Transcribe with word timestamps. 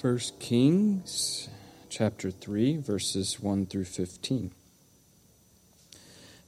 First 0.00 0.40
Kings 0.40 1.50
chapter 1.90 2.30
3 2.30 2.78
verses 2.78 3.38
1 3.38 3.66
through 3.66 3.84
15. 3.84 4.50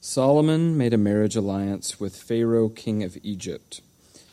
Solomon 0.01 0.75
made 0.75 0.91
a 0.91 0.97
marriage 0.97 1.35
alliance 1.35 1.99
with 1.99 2.15
Pharaoh 2.15 2.67
king 2.67 3.03
of 3.03 3.15
Egypt. 3.21 3.81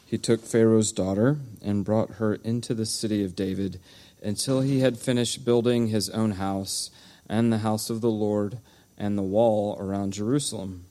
He 0.06 0.16
took 0.16 0.40
Pharaoh's 0.40 0.90
daughter 0.90 1.36
and 1.60 1.84
brought 1.84 2.12
her 2.12 2.36
into 2.36 2.72
the 2.72 2.86
city 2.86 3.22
of 3.22 3.36
David 3.36 3.78
until 4.22 4.62
he 4.62 4.80
had 4.80 4.98
finished 4.98 5.44
building 5.44 5.88
his 5.88 6.08
own 6.08 6.30
house 6.30 6.90
and 7.28 7.52
the 7.52 7.58
house 7.58 7.90
of 7.90 8.00
the 8.00 8.08
Lord 8.08 8.56
and 8.96 9.18
the 9.18 9.22
wall 9.22 9.76
around 9.78 10.14
Jerusalem. 10.14 10.86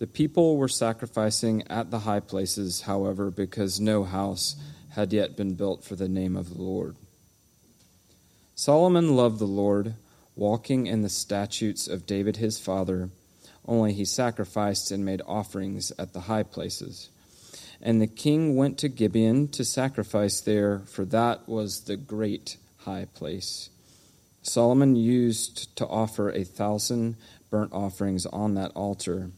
The 0.00 0.08
people 0.08 0.56
were 0.56 0.66
sacrificing 0.66 1.62
at 1.68 1.92
the 1.92 2.00
high 2.00 2.18
places, 2.18 2.80
however, 2.80 3.30
because 3.30 3.78
no 3.78 4.02
house 4.02 4.56
had 4.90 5.12
yet 5.12 5.36
been 5.36 5.54
built 5.54 5.84
for 5.84 5.94
the 5.94 6.08
name 6.08 6.34
of 6.34 6.52
the 6.52 6.60
Lord. 6.60 6.96
Solomon 8.66 9.14
loved 9.14 9.38
the 9.38 9.44
Lord, 9.44 9.94
walking 10.34 10.88
in 10.88 11.02
the 11.02 11.08
statutes 11.08 11.86
of 11.86 12.04
David 12.04 12.38
his 12.38 12.58
father, 12.58 13.10
only 13.64 13.92
he 13.92 14.04
sacrificed 14.04 14.90
and 14.90 15.04
made 15.04 15.22
offerings 15.24 15.92
at 16.00 16.12
the 16.12 16.22
high 16.22 16.42
places. 16.42 17.08
And 17.80 18.02
the 18.02 18.08
king 18.08 18.56
went 18.56 18.76
to 18.78 18.88
Gibeon 18.88 19.46
to 19.50 19.64
sacrifice 19.64 20.40
there, 20.40 20.80
for 20.80 21.04
that 21.04 21.48
was 21.48 21.82
the 21.82 21.96
great 21.96 22.56
high 22.78 23.06
place. 23.14 23.70
Solomon 24.42 24.96
used 24.96 25.76
to 25.76 25.86
offer 25.86 26.30
a 26.30 26.42
thousand 26.42 27.14
burnt 27.50 27.72
offerings 27.72 28.26
on 28.26 28.54
that 28.54 28.72
altar. 28.72 29.30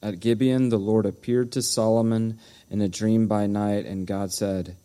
At 0.00 0.20
Gibeon, 0.20 0.68
the 0.68 0.78
Lord 0.78 1.04
appeared 1.04 1.50
to 1.50 1.62
Solomon 1.62 2.38
in 2.70 2.80
a 2.80 2.86
dream 2.86 3.26
by 3.26 3.48
night, 3.48 3.86
and 3.86 4.06
God 4.06 4.32
said, 4.32 4.76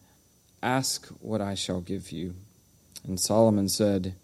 Ask 0.64 1.06
what 1.22 1.42
I 1.42 1.54
shall 1.54 1.82
give 1.82 2.12
you. 2.12 2.34
And 3.08 3.20
Solomon 3.20 3.70
said, 3.70 4.16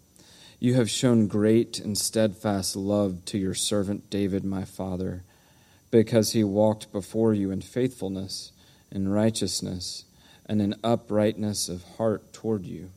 You 0.58 0.74
have 0.74 0.90
shown 0.90 1.28
great 1.28 1.78
and 1.78 1.96
steadfast 1.96 2.74
love 2.74 3.24
to 3.26 3.38
your 3.38 3.54
servant 3.54 4.10
David, 4.10 4.44
my 4.44 4.64
father, 4.64 5.22
because 5.90 6.32
he 6.32 6.42
walked 6.42 6.92
before 6.92 7.32
you 7.32 7.50
in 7.50 7.60
faithfulness, 7.60 8.52
in 8.90 9.08
righteousness, 9.08 10.04
and 10.46 10.60
in 10.60 10.74
uprightness 10.82 11.68
of 11.68 11.84
heart 11.96 12.32
toward 12.32 12.64
you. 12.66 12.90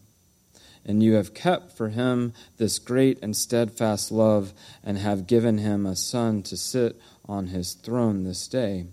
And 0.85 1.01
you 1.01 1.13
have 1.13 1.33
kept 1.33 1.71
for 1.71 1.89
him 1.89 2.33
this 2.57 2.79
great 2.79 3.19
and 3.21 3.35
steadfast 3.35 4.11
love, 4.11 4.53
and 4.83 4.97
have 4.97 5.27
given 5.27 5.57
him 5.57 5.85
a 5.85 5.95
son 5.95 6.41
to 6.43 6.57
sit 6.57 6.99
on 7.27 7.47
his 7.47 7.73
throne 7.73 8.23
this 8.23 8.47
day. 8.47 8.85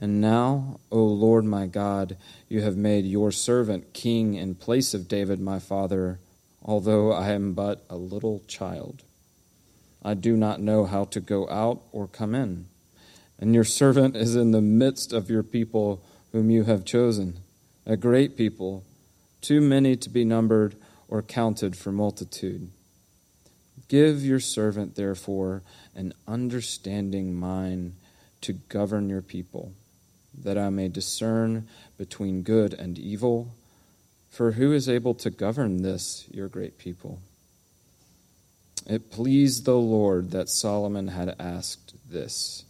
And 0.00 0.20
now, 0.20 0.78
O 0.92 1.02
Lord 1.02 1.44
my 1.44 1.66
God, 1.66 2.16
you 2.48 2.62
have 2.62 2.76
made 2.76 3.04
your 3.04 3.32
servant 3.32 3.92
king 3.92 4.34
in 4.34 4.54
place 4.54 4.94
of 4.94 5.08
David 5.08 5.40
my 5.40 5.58
father, 5.58 6.20
although 6.64 7.12
I 7.12 7.32
am 7.32 7.52
but 7.52 7.84
a 7.90 7.96
little 7.96 8.42
child. 8.46 9.02
I 10.00 10.14
do 10.14 10.36
not 10.36 10.60
know 10.60 10.84
how 10.84 11.04
to 11.06 11.20
go 11.20 11.48
out 11.48 11.82
or 11.90 12.06
come 12.06 12.36
in. 12.36 12.66
And 13.40 13.54
your 13.54 13.64
servant 13.64 14.16
is 14.16 14.36
in 14.36 14.52
the 14.52 14.60
midst 14.60 15.12
of 15.12 15.28
your 15.28 15.42
people 15.42 16.00
whom 16.30 16.48
you 16.48 16.64
have 16.64 16.84
chosen, 16.84 17.38
a 17.84 17.96
great 17.96 18.36
people, 18.36 18.84
too 19.40 19.60
many 19.60 19.96
to 19.96 20.08
be 20.08 20.24
numbered 20.24 20.76
or 21.08 21.22
counted 21.22 21.76
for 21.76 21.90
multitude. 21.90 22.70
Give 23.88 24.24
your 24.24 24.40
servant, 24.40 24.94
therefore, 24.94 25.62
an 25.96 26.12
understanding 26.28 27.34
mind 27.34 27.94
to 28.42 28.52
govern 28.52 29.08
your 29.08 29.22
people 29.22 29.72
that 30.44 30.58
I 30.58 30.70
may 30.70 30.88
discern 30.88 31.68
between 31.96 32.42
good 32.42 32.74
and 32.74 32.98
evil. 32.98 33.48
For 34.30 34.52
who 34.52 34.72
is 34.72 34.88
able 34.88 35.14
to 35.14 35.30
govern 35.30 35.82
this, 35.82 36.26
your 36.30 36.48
great 36.48 36.78
people? 36.78 37.20
It 38.86 39.10
pleased 39.10 39.64
the 39.64 39.76
Lord 39.76 40.30
that 40.30 40.48
Solomon 40.48 41.08
had 41.08 41.36
asked 41.38 41.94
this. 42.10 42.64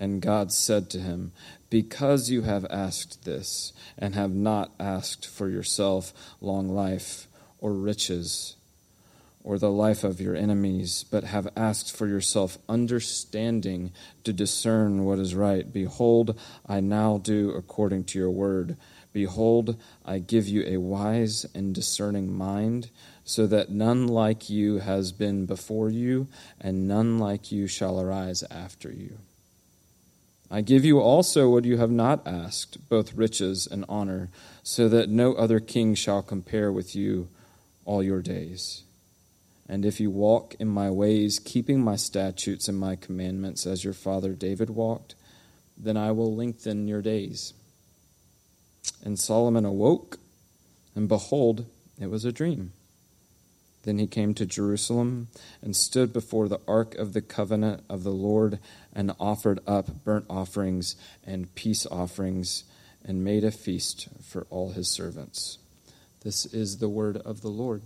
And 0.00 0.22
God 0.22 0.52
said 0.52 0.88
to 0.90 1.00
him, 1.00 1.32
Because 1.70 2.30
you 2.30 2.42
have 2.42 2.64
asked 2.70 3.24
this, 3.24 3.72
and 3.98 4.14
have 4.14 4.32
not 4.32 4.70
asked 4.78 5.26
for 5.26 5.48
yourself 5.48 6.12
long 6.40 6.68
life 6.68 7.26
or 7.58 7.72
riches, 7.72 8.56
or 9.44 9.58
the 9.58 9.70
life 9.70 10.04
of 10.04 10.20
your 10.20 10.36
enemies, 10.36 11.04
but 11.10 11.24
have 11.24 11.48
asked 11.56 11.96
for 11.96 12.06
yourself 12.06 12.58
understanding 12.68 13.92
to 14.24 14.32
discern 14.32 15.04
what 15.04 15.18
is 15.18 15.34
right. 15.34 15.72
Behold, 15.72 16.38
I 16.66 16.80
now 16.80 17.18
do 17.18 17.50
according 17.50 18.04
to 18.04 18.18
your 18.18 18.30
word. 18.30 18.76
Behold, 19.12 19.80
I 20.04 20.18
give 20.18 20.46
you 20.46 20.64
a 20.66 20.76
wise 20.76 21.46
and 21.54 21.74
discerning 21.74 22.32
mind, 22.36 22.90
so 23.24 23.46
that 23.46 23.70
none 23.70 24.06
like 24.06 24.48
you 24.50 24.78
has 24.78 25.12
been 25.12 25.46
before 25.46 25.90
you, 25.90 26.28
and 26.60 26.86
none 26.86 27.18
like 27.18 27.52
you 27.52 27.66
shall 27.66 28.00
arise 28.00 28.44
after 28.50 28.90
you. 28.90 29.18
I 30.50 30.62
give 30.62 30.84
you 30.84 30.98
also 30.98 31.50
what 31.50 31.64
you 31.64 31.76
have 31.76 31.90
not 31.90 32.26
asked, 32.26 32.88
both 32.88 33.14
riches 33.14 33.66
and 33.66 33.84
honor, 33.88 34.30
so 34.62 34.88
that 34.88 35.10
no 35.10 35.34
other 35.34 35.60
king 35.60 35.94
shall 35.94 36.22
compare 36.22 36.72
with 36.72 36.96
you 36.96 37.28
all 37.84 38.02
your 38.02 38.22
days. 38.22 38.82
And 39.68 39.84
if 39.84 40.00
you 40.00 40.10
walk 40.10 40.54
in 40.58 40.68
my 40.68 40.90
ways, 40.90 41.38
keeping 41.38 41.80
my 41.80 41.96
statutes 41.96 42.68
and 42.68 42.78
my 42.78 42.96
commandments 42.96 43.66
as 43.66 43.84
your 43.84 43.92
father 43.92 44.32
David 44.32 44.70
walked, 44.70 45.14
then 45.76 45.96
I 45.96 46.10
will 46.12 46.34
lengthen 46.34 46.88
your 46.88 47.02
days. 47.02 47.52
And 49.04 49.18
Solomon 49.18 49.64
awoke, 49.64 50.18
and 50.94 51.08
behold, 51.08 51.66
it 52.00 52.10
was 52.10 52.24
a 52.24 52.32
dream. 52.32 52.72
Then 53.84 53.98
he 53.98 54.06
came 54.06 54.34
to 54.34 54.46
Jerusalem 54.46 55.28
and 55.62 55.76
stood 55.76 56.12
before 56.12 56.48
the 56.48 56.60
ark 56.66 56.94
of 56.96 57.12
the 57.12 57.22
covenant 57.22 57.84
of 57.88 58.02
the 58.02 58.10
Lord 58.10 58.58
and 58.92 59.12
offered 59.20 59.60
up 59.66 60.04
burnt 60.04 60.26
offerings 60.28 60.96
and 61.24 61.54
peace 61.54 61.86
offerings 61.86 62.64
and 63.04 63.24
made 63.24 63.44
a 63.44 63.50
feast 63.50 64.08
for 64.22 64.46
all 64.50 64.70
his 64.70 64.88
servants. 64.88 65.58
This 66.22 66.44
is 66.46 66.78
the 66.78 66.88
word 66.88 67.16
of 67.18 67.42
the 67.42 67.48
Lord. 67.48 67.82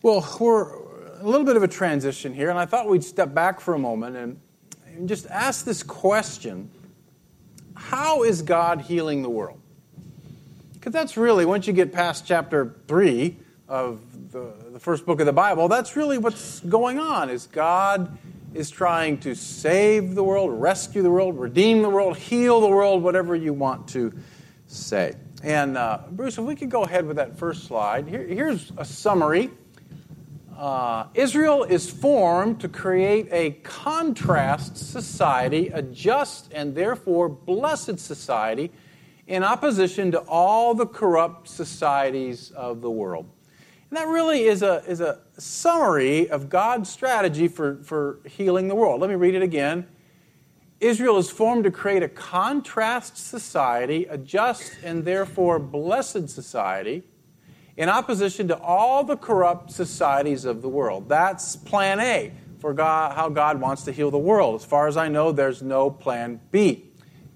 Well, 0.00 0.24
we're 0.38 0.74
a 1.20 1.24
little 1.24 1.44
bit 1.44 1.56
of 1.56 1.64
a 1.64 1.68
transition 1.68 2.32
here, 2.32 2.50
and 2.50 2.58
I 2.58 2.66
thought 2.66 2.88
we'd 2.88 3.02
step 3.02 3.34
back 3.34 3.58
for 3.58 3.74
a 3.74 3.78
moment 3.80 4.16
and, 4.16 4.40
and 4.86 5.08
just 5.08 5.26
ask 5.26 5.64
this 5.64 5.82
question 5.82 6.70
How 7.74 8.22
is 8.22 8.42
God 8.42 8.82
healing 8.82 9.22
the 9.22 9.28
world? 9.28 9.60
Because 10.74 10.92
that's 10.92 11.16
really, 11.16 11.44
once 11.44 11.66
you 11.66 11.72
get 11.72 11.92
past 11.92 12.24
chapter 12.24 12.76
3 12.86 13.36
of 13.66 14.30
the, 14.30 14.54
the 14.70 14.78
first 14.78 15.04
book 15.04 15.18
of 15.18 15.26
the 15.26 15.32
Bible, 15.32 15.66
that's 15.66 15.96
really 15.96 16.16
what's 16.16 16.60
going 16.60 17.00
on, 17.00 17.28
is 17.28 17.48
God 17.48 18.16
is 18.54 18.70
trying 18.70 19.18
to 19.18 19.34
save 19.34 20.14
the 20.14 20.22
world, 20.22 20.52
rescue 20.60 21.02
the 21.02 21.10
world, 21.10 21.40
redeem 21.40 21.82
the 21.82 21.90
world, 21.90 22.16
heal 22.16 22.60
the 22.60 22.68
world, 22.68 23.02
whatever 23.02 23.34
you 23.34 23.52
want 23.52 23.88
to 23.88 24.16
say. 24.68 25.14
And 25.42 25.76
uh, 25.76 26.02
Bruce, 26.12 26.38
if 26.38 26.44
we 26.44 26.54
could 26.54 26.70
go 26.70 26.84
ahead 26.84 27.04
with 27.04 27.16
that 27.16 27.36
first 27.36 27.64
slide. 27.64 28.06
Here, 28.06 28.24
here's 28.24 28.72
a 28.76 28.84
summary 28.84 29.50
uh, 30.58 31.06
Israel 31.14 31.62
is 31.62 31.88
formed 31.88 32.60
to 32.60 32.68
create 32.68 33.28
a 33.30 33.52
contrast 33.62 34.76
society, 34.76 35.68
a 35.68 35.80
just 35.80 36.52
and 36.52 36.74
therefore 36.74 37.28
blessed 37.28 38.00
society, 38.00 38.72
in 39.28 39.44
opposition 39.44 40.10
to 40.10 40.18
all 40.20 40.74
the 40.74 40.86
corrupt 40.86 41.48
societies 41.48 42.50
of 42.50 42.80
the 42.80 42.90
world. 42.90 43.30
And 43.90 43.96
that 43.96 44.08
really 44.08 44.44
is 44.44 44.62
a, 44.62 44.82
is 44.88 45.00
a 45.00 45.20
summary 45.38 46.28
of 46.28 46.48
God's 46.48 46.90
strategy 46.90 47.46
for, 47.46 47.76
for 47.84 48.18
healing 48.26 48.66
the 48.66 48.74
world. 48.74 49.00
Let 49.00 49.10
me 49.10 49.16
read 49.16 49.36
it 49.36 49.42
again. 49.42 49.86
Israel 50.80 51.18
is 51.18 51.30
formed 51.30 51.64
to 51.64 51.70
create 51.70 52.02
a 52.02 52.08
contrast 52.08 53.16
society, 53.16 54.06
a 54.06 54.18
just 54.18 54.72
and 54.82 55.04
therefore 55.04 55.60
blessed 55.60 56.28
society 56.28 57.04
in 57.78 57.88
opposition 57.88 58.48
to 58.48 58.58
all 58.58 59.04
the 59.04 59.16
corrupt 59.16 59.70
societies 59.70 60.44
of 60.44 60.62
the 60.62 60.68
world. 60.68 61.08
That's 61.08 61.54
plan 61.54 62.00
A 62.00 62.32
for 62.58 62.74
God, 62.74 63.14
how 63.14 63.28
God 63.28 63.60
wants 63.60 63.84
to 63.84 63.92
heal 63.92 64.10
the 64.10 64.18
world. 64.18 64.56
As 64.56 64.64
far 64.64 64.88
as 64.88 64.96
I 64.96 65.06
know, 65.06 65.30
there's 65.30 65.62
no 65.62 65.88
plan 65.88 66.40
B. 66.50 66.90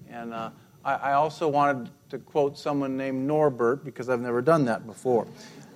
And 0.09 0.33
uh, 0.33 0.49
I, 0.83 0.95
I, 0.95 1.13
also 1.13 1.47
wanted 1.47 1.91
to 2.09 2.19
quote 2.19 2.59
someone 2.59 2.97
named 2.97 3.25
Norbert 3.25 3.85
because 3.85 4.09
I've 4.09 4.19
never 4.19 4.41
done 4.41 4.65
that 4.65 4.85
before. 4.85 5.25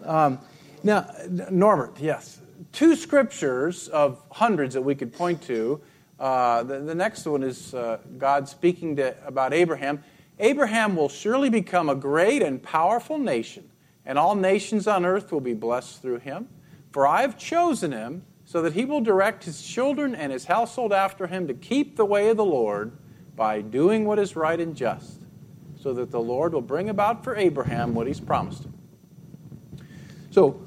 Um, 0.04 0.38
now, 0.84 1.10
Norbert, 1.50 1.98
yes. 2.02 2.42
Two 2.74 2.98
scriptures 2.98 3.88
of 3.88 4.22
hundreds 4.32 4.74
that 4.74 4.82
we 4.82 4.96
could 4.96 5.14
point 5.14 5.42
to. 5.44 5.80
Uh, 6.20 6.64
the, 6.64 6.80
the, 6.80 6.96
next 6.96 7.26
one 7.26 7.42
is 7.42 7.74
uh, 7.74 8.00
God 8.18 8.50
speaking 8.50 8.98
to, 8.98 9.16
about 9.26 9.54
Abraham. 9.54 10.04
Abraham 10.40 10.98
will 10.98 11.10
surely 11.10 11.50
become 11.50 11.88
a 11.88 11.96
great 11.96 12.42
and 12.42 12.62
powerful 12.62 13.18
nation 13.18 13.70
and 14.08 14.18
all 14.18 14.34
nations 14.34 14.88
on 14.88 15.06
earth 15.06 15.32
will 15.32 15.42
be 15.42 15.54
blessed 15.54 16.02
through 16.02 16.18
him. 16.18 16.48
For 16.92 17.06
I 17.06 17.22
have 17.22 17.38
chosen 17.38 17.92
him 17.92 18.24
so 18.46 18.64
that 18.64 18.74
he 18.74 18.86
will 18.86 19.02
direct 19.02 19.44
his 19.44 19.62
children 19.62 20.16
and 20.16 20.32
his 20.32 20.46
household 20.46 20.94
after 20.94 21.28
him 21.28 21.48
to 21.48 21.54
keep 21.54 21.96
the 21.98 22.06
way 22.06 22.30
of 22.30 22.38
the 22.38 22.46
Lord 22.46 22.94
by 23.36 23.62
doing 23.62 24.06
what 24.06 24.18
is 24.18 24.36
right 24.36 24.60
and 24.60 24.76
just. 24.76 25.22
so 25.80 25.94
that 25.94 26.10
the 26.10 26.20
Lord 26.20 26.54
will 26.54 26.62
bring 26.62 26.90
about 26.90 27.24
for 27.24 27.36
Abraham 27.36 27.94
what 27.94 28.08
he's 28.08 28.20
promised 28.20 28.66
him. 28.66 28.74
So, 30.32 30.60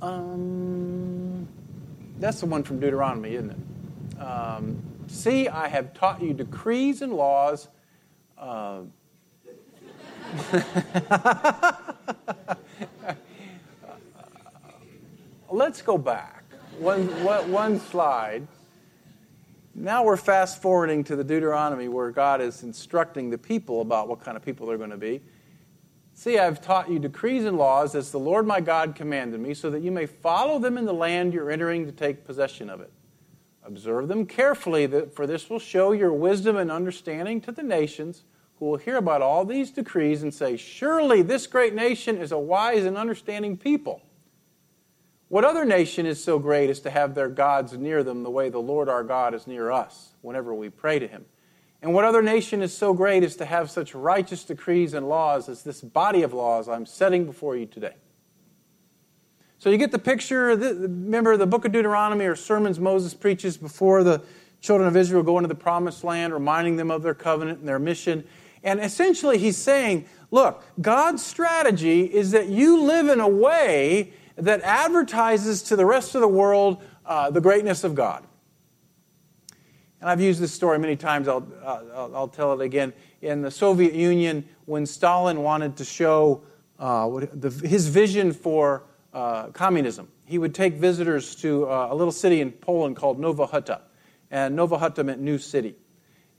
um, 0.00 1.48
that's 2.20 2.40
the 2.40 2.46
one 2.46 2.62
from 2.62 2.78
Deuteronomy, 2.78 3.34
isn't 3.34 3.50
it? 3.50 4.20
Um, 4.20 4.82
See, 5.08 5.48
I 5.48 5.68
have 5.68 5.94
taught 5.94 6.20
you 6.22 6.34
decrees 6.34 7.00
and 7.00 7.14
laws. 7.14 7.68
Uh, 8.36 8.80
let's 15.50 15.82
go 15.82 15.96
back 15.96 16.38
one, 16.78 17.06
one 17.50 17.80
slide. 17.80 18.46
Now 19.74 20.04
we're 20.04 20.16
fast 20.16 20.60
forwarding 20.60 21.04
to 21.04 21.16
the 21.16 21.24
Deuteronomy 21.24 21.88
where 21.88 22.10
God 22.10 22.40
is 22.40 22.62
instructing 22.62 23.30
the 23.30 23.38
people 23.38 23.80
about 23.80 24.08
what 24.08 24.20
kind 24.20 24.36
of 24.36 24.44
people 24.44 24.66
they're 24.66 24.78
going 24.78 24.90
to 24.90 24.96
be. 24.96 25.20
See, 26.14 26.38
I've 26.38 26.60
taught 26.60 26.90
you 26.90 26.98
decrees 26.98 27.44
and 27.44 27.56
laws 27.56 27.94
as 27.94 28.10
the 28.10 28.18
Lord 28.18 28.46
my 28.46 28.60
God 28.60 28.96
commanded 28.96 29.40
me, 29.40 29.54
so 29.54 29.70
that 29.70 29.82
you 29.82 29.92
may 29.92 30.06
follow 30.06 30.58
them 30.58 30.76
in 30.76 30.84
the 30.84 30.92
land 30.92 31.32
you're 31.32 31.50
entering 31.50 31.86
to 31.86 31.92
take 31.92 32.24
possession 32.24 32.68
of 32.68 32.80
it. 32.80 32.92
Observe 33.64 34.08
them 34.08 34.26
carefully, 34.26 34.86
for 34.86 35.28
this 35.28 35.48
will 35.48 35.60
show 35.60 35.92
your 35.92 36.12
wisdom 36.12 36.56
and 36.56 36.72
understanding 36.72 37.40
to 37.42 37.52
the 37.52 37.62
nations 37.62 38.24
who 38.58 38.66
will 38.66 38.76
hear 38.76 38.96
about 38.96 39.22
all 39.22 39.44
these 39.44 39.70
decrees 39.70 40.22
and 40.22 40.32
say, 40.34 40.56
Surely 40.56 41.22
this 41.22 41.46
great 41.46 41.74
nation 41.74 42.16
is 42.16 42.32
a 42.32 42.38
wise 42.38 42.84
and 42.84 42.96
understanding 42.96 43.56
people. 43.56 44.02
What 45.28 45.44
other 45.44 45.64
nation 45.64 46.06
is 46.06 46.22
so 46.22 46.38
great 46.38 46.70
as 46.70 46.80
to 46.80 46.90
have 46.90 47.14
their 47.14 47.28
gods 47.28 47.74
near 47.74 48.02
them 48.02 48.22
the 48.22 48.30
way 48.30 48.48
the 48.48 48.58
Lord 48.58 48.88
our 48.88 49.04
God 49.04 49.34
is 49.34 49.46
near 49.46 49.70
us 49.70 50.12
whenever 50.22 50.54
we 50.54 50.70
pray 50.70 50.98
to 50.98 51.06
him? 51.06 51.26
And 51.82 51.94
what 51.94 52.04
other 52.04 52.22
nation 52.22 52.62
is 52.62 52.76
so 52.76 52.92
great 52.92 53.22
as 53.22 53.36
to 53.36 53.44
have 53.44 53.70
such 53.70 53.94
righteous 53.94 54.42
decrees 54.44 54.94
and 54.94 55.08
laws 55.08 55.48
as 55.48 55.62
this 55.62 55.80
body 55.80 56.22
of 56.22 56.32
laws 56.32 56.68
I'm 56.68 56.86
setting 56.86 57.24
before 57.24 57.56
you 57.56 57.66
today? 57.66 57.94
So 59.58 59.70
you 59.70 59.76
get 59.76 59.92
the 59.92 59.98
picture. 59.98 60.46
Remember 60.56 61.36
the 61.36 61.46
book 61.46 61.64
of 61.64 61.72
Deuteronomy 61.72 62.24
or 62.24 62.34
sermons 62.34 62.80
Moses 62.80 63.12
preaches 63.14 63.56
before 63.56 64.02
the 64.02 64.22
children 64.60 64.88
of 64.88 64.96
Israel 64.96 65.22
go 65.22 65.36
into 65.38 65.48
the 65.48 65.54
promised 65.54 66.04
land, 66.04 66.32
reminding 66.32 66.76
them 66.76 66.90
of 66.90 67.02
their 67.02 67.14
covenant 67.14 67.60
and 67.60 67.68
their 67.68 67.78
mission. 67.78 68.24
And 68.62 68.80
essentially, 68.80 69.38
he's 69.38 69.56
saying, 69.56 70.06
look, 70.30 70.64
God's 70.80 71.24
strategy 71.24 72.02
is 72.02 72.32
that 72.32 72.48
you 72.48 72.82
live 72.82 73.08
in 73.08 73.20
a 73.20 73.28
way 73.28 74.12
that 74.36 74.60
advertises 74.62 75.62
to 75.64 75.76
the 75.76 75.86
rest 75.86 76.14
of 76.14 76.20
the 76.20 76.28
world 76.28 76.82
uh, 77.04 77.30
the 77.30 77.40
greatness 77.40 77.84
of 77.84 77.94
God. 77.94 78.24
And 80.00 80.08
I've 80.08 80.20
used 80.20 80.40
this 80.40 80.52
story 80.52 80.78
many 80.78 80.94
times, 80.94 81.26
I'll, 81.26 81.46
uh, 81.64 82.08
I'll 82.14 82.28
tell 82.28 82.52
it 82.52 82.64
again. 82.64 82.92
In 83.20 83.42
the 83.42 83.50
Soviet 83.50 83.94
Union, 83.94 84.48
when 84.66 84.86
Stalin 84.86 85.42
wanted 85.42 85.76
to 85.78 85.84
show 85.84 86.42
uh, 86.78 87.08
the, 87.32 87.50
his 87.66 87.88
vision 87.88 88.32
for 88.32 88.84
uh, 89.12 89.46
communism, 89.48 90.08
he 90.24 90.38
would 90.38 90.54
take 90.54 90.74
visitors 90.74 91.34
to 91.36 91.68
uh, 91.68 91.88
a 91.90 91.94
little 91.94 92.12
city 92.12 92.40
in 92.40 92.52
Poland 92.52 92.94
called 92.94 93.18
Nowa 93.18 93.48
Huta. 93.50 93.80
And 94.30 94.54
Nowa 94.54 94.78
Huta 94.78 95.02
meant 95.02 95.20
new 95.20 95.38
city. 95.38 95.74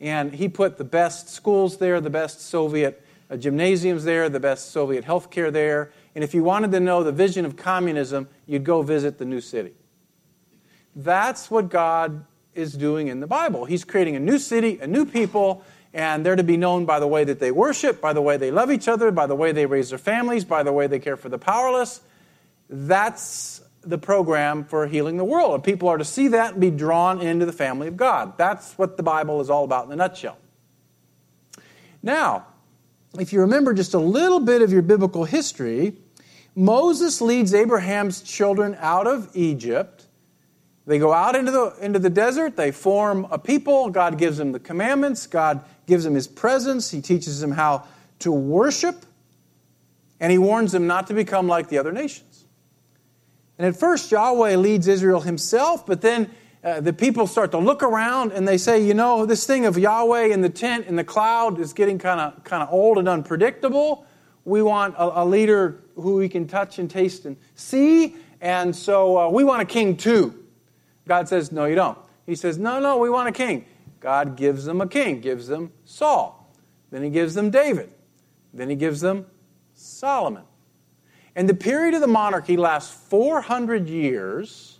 And 0.02 0.34
he 0.34 0.48
put 0.48 0.78
the 0.78 0.84
best 0.84 1.30
schools 1.30 1.78
there, 1.78 2.00
the 2.00 2.10
best 2.10 2.42
Soviet 2.42 3.04
uh, 3.30 3.38
gymnasiums 3.38 4.04
there, 4.06 4.30
the 4.30 4.40
best 4.40 4.72
Soviet 4.72 5.06
healthcare 5.06 5.52
there. 5.52 5.92
And 6.16 6.24
if 6.24 6.34
you 6.34 6.44
wanted 6.44 6.72
to 6.72 6.80
know 6.80 7.04
the 7.04 7.12
vision 7.12 7.46
of 7.46 7.56
communism, 7.56 8.28
you'd 8.46 8.64
go 8.64 8.82
visit 8.82 9.18
the 9.18 9.26
new 9.26 9.42
city. 9.42 9.74
That's 10.96 11.52
what 11.52 11.70
God 11.70 12.26
is 12.56 12.74
doing 12.74 13.08
in 13.08 13.20
the 13.20 13.28
Bible. 13.28 13.66
He's 13.66 13.84
creating 13.84 14.16
a 14.16 14.20
new 14.20 14.40
city, 14.40 14.80
a 14.82 14.88
new 14.88 15.06
people, 15.06 15.64
and 15.94 16.26
they're 16.26 16.36
to 16.36 16.44
be 16.44 16.58
known 16.58 16.86
by 16.86 17.00
the 17.00 17.08
way 17.08 17.24
that 17.24 17.40
they 17.40 17.52
worship, 17.52 18.02
by 18.02 18.14
the 18.14 18.22
way 18.22 18.38
they 18.38 18.52
love 18.52 18.72
each 18.72 18.88
other, 18.88 19.12
by 19.12 19.28
the 19.28 19.36
way 19.36 19.52
they 19.52 19.66
raise 19.66 19.90
their 19.90 20.00
families, 20.00 20.46
by 20.46 20.64
the 20.64 20.74
way 20.74 20.88
they 20.88 21.00
care 21.00 21.18
for 21.18 21.30
the 21.30 21.38
powerless. 21.38 22.02
That's 22.70 23.62
the 23.82 23.98
program 23.98 24.64
for 24.64 24.88
healing 24.88 25.18
the 25.18 25.24
world. 25.24 25.54
And 25.56 25.64
people 25.64 25.88
are 25.90 25.98
to 25.98 26.06
see 26.06 26.30
that 26.30 26.54
and 26.54 26.62
be 26.62 26.72
drawn 26.72 27.22
into 27.22 27.46
the 27.46 27.54
family 27.54 27.88
of 27.88 27.98
God. 27.98 28.38
That's 28.38 28.74
what 28.78 28.98
the 28.98 29.04
Bible 29.04 29.42
is 29.42 29.50
all 29.50 29.64
about 29.64 29.86
in 29.86 29.92
a 29.92 29.96
nutshell. 29.96 30.38
Now, 32.02 32.48
if 33.18 33.34
you 33.34 33.42
remember 33.42 33.74
just 33.74 33.94
a 33.94 34.00
little 34.00 34.40
bit 34.40 34.62
of 34.62 34.72
your 34.72 34.82
biblical 34.82 35.24
history, 35.26 35.94
Moses 36.56 37.22
leads 37.22 37.54
Abraham's 37.54 38.22
children 38.22 38.78
out 38.80 39.08
of 39.08 39.30
Egypt. 39.34 40.06
They 40.86 41.00
go 41.00 41.14
out 41.14 41.36
into 41.36 41.52
the, 41.52 41.76
into 41.82 42.00
the 42.00 42.10
desert, 42.10 42.56
they 42.56 42.72
form 42.72 43.28
a 43.32 43.38
people. 43.38 43.90
God 43.90 44.18
gives 44.18 44.38
them 44.38 44.52
the 44.52 44.60
commandments, 44.60 45.28
God 45.28 45.64
gives 45.88 46.04
them 46.04 46.16
his 46.16 46.28
presence, 46.28 46.90
he 46.90 47.02
teaches 47.02 47.40
them 47.40 47.52
how 47.52 47.86
to 48.20 48.32
worship, 48.32 49.06
and 50.20 50.32
he 50.32 50.38
warns 50.38 50.72
them 50.72 50.88
not 50.88 51.08
to 51.08 51.14
become 51.14 51.48
like 51.48 51.70
the 51.70 51.78
other 51.78 51.92
nations. 51.92 52.29
And 53.60 53.68
at 53.68 53.76
first, 53.78 54.10
Yahweh 54.10 54.56
leads 54.56 54.88
Israel 54.88 55.20
himself, 55.20 55.86
but 55.86 56.00
then 56.00 56.32
uh, 56.64 56.80
the 56.80 56.94
people 56.94 57.28
start 57.28 57.52
to 57.52 57.58
look 57.58 57.84
around 57.84 58.32
and 58.32 58.48
they 58.48 58.58
say, 58.58 58.82
you 58.82 58.94
know, 58.94 59.26
this 59.26 59.46
thing 59.46 59.66
of 59.66 59.78
Yahweh 59.78 60.28
in 60.28 60.40
the 60.40 60.50
tent 60.50 60.88
in 60.88 60.96
the 60.96 61.04
cloud 61.04 61.60
is 61.60 61.74
getting 61.74 62.00
kind 62.00 62.22
of 62.22 62.42
kind 62.46 62.64
of 62.64 62.70
old 62.72 62.98
and 62.98 63.10
unpredictable. 63.10 64.06
We 64.46 64.62
want 64.62 64.96
a, 64.96 65.24
a, 65.24 65.26
leader 65.26 65.84
who 65.96 66.16
we 66.16 66.30
can 66.30 66.48
touch 66.48 66.80
and 66.80 66.90
taste 66.90 67.26
and 67.26 67.36
see, 67.54 68.16
and 68.40 68.74
so 68.74 69.18
uh, 69.18 69.30
we 69.30 69.44
want 69.44 69.62
a 69.62 69.66
king 69.66 69.98
too. 69.98 70.34
God 71.06 71.28
says, 71.28 71.52
no, 71.52 71.66
you 71.66 71.76
don't. 71.76 71.98
He 72.26 72.36
says, 72.36 72.58
no, 72.58 72.80
no, 72.80 72.98
we 72.98 73.10
want 73.10 73.28
a 73.28 73.34
king. 73.34 73.66
God 74.00 74.38
gives 74.38 74.64
them 74.64 74.80
a 74.80 74.88
king, 74.88 75.20
gives 75.20 75.48
them 75.48 75.74
Saul. 75.84 76.50
Then 76.92 77.04
he 77.04 77.10
gives 77.10 77.34
them 77.34 77.50
David. 77.50 77.92
Then 78.54 78.70
he 78.70 78.76
gives 78.76 79.02
them 79.02 79.26
Solomon. 79.74 80.44
And 81.40 81.48
the 81.48 81.54
period 81.54 81.94
of 81.94 82.02
the 82.02 82.08
monarchy 82.08 82.58
lasts 82.58 82.94
400 83.08 83.88
years 83.88 84.80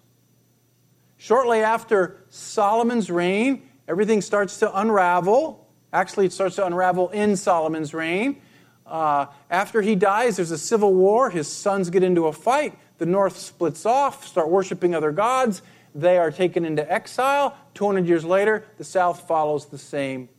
Shortly 1.22 1.60
after 1.60 2.16
Solomon's 2.30 3.12
reign, 3.12 3.70
everything 3.90 4.22
starts 4.22 4.60
to 4.60 4.80
unravel. 4.80 5.68
Actually, 5.92 6.28
it 6.28 6.32
starts 6.32 6.56
to 6.56 6.66
unravel 6.66 7.10
in 7.10 7.36
Solomon's 7.36 7.94
reign. 7.94 8.42
Uh, 8.88 9.26
after 9.50 9.82
he 9.82 9.96
dies, 9.96 10.38
there's 10.38 10.52
a 10.52 10.58
civil 10.58 10.94
war. 10.94 11.30
His 11.30 11.50
sons 11.50 11.90
get 11.90 12.04
into 12.04 12.28
a 12.28 12.32
fight. 12.32 12.80
The 13.00 13.06
north 13.06 13.38
splits 13.38 13.86
off, 13.86 14.26
start 14.26 14.48
worshiping 14.48 14.96
other 14.96 15.12
gods. 15.12 15.62
They 15.94 16.18
are 16.18 16.32
taken 16.32 16.64
into 16.64 16.90
exile. 16.90 17.54
200 17.74 18.08
years 18.08 18.24
later, 18.24 18.64
the 18.78 18.86
south 18.86 19.28
follows 19.28 19.66
the 19.66 19.78
same 19.78 20.30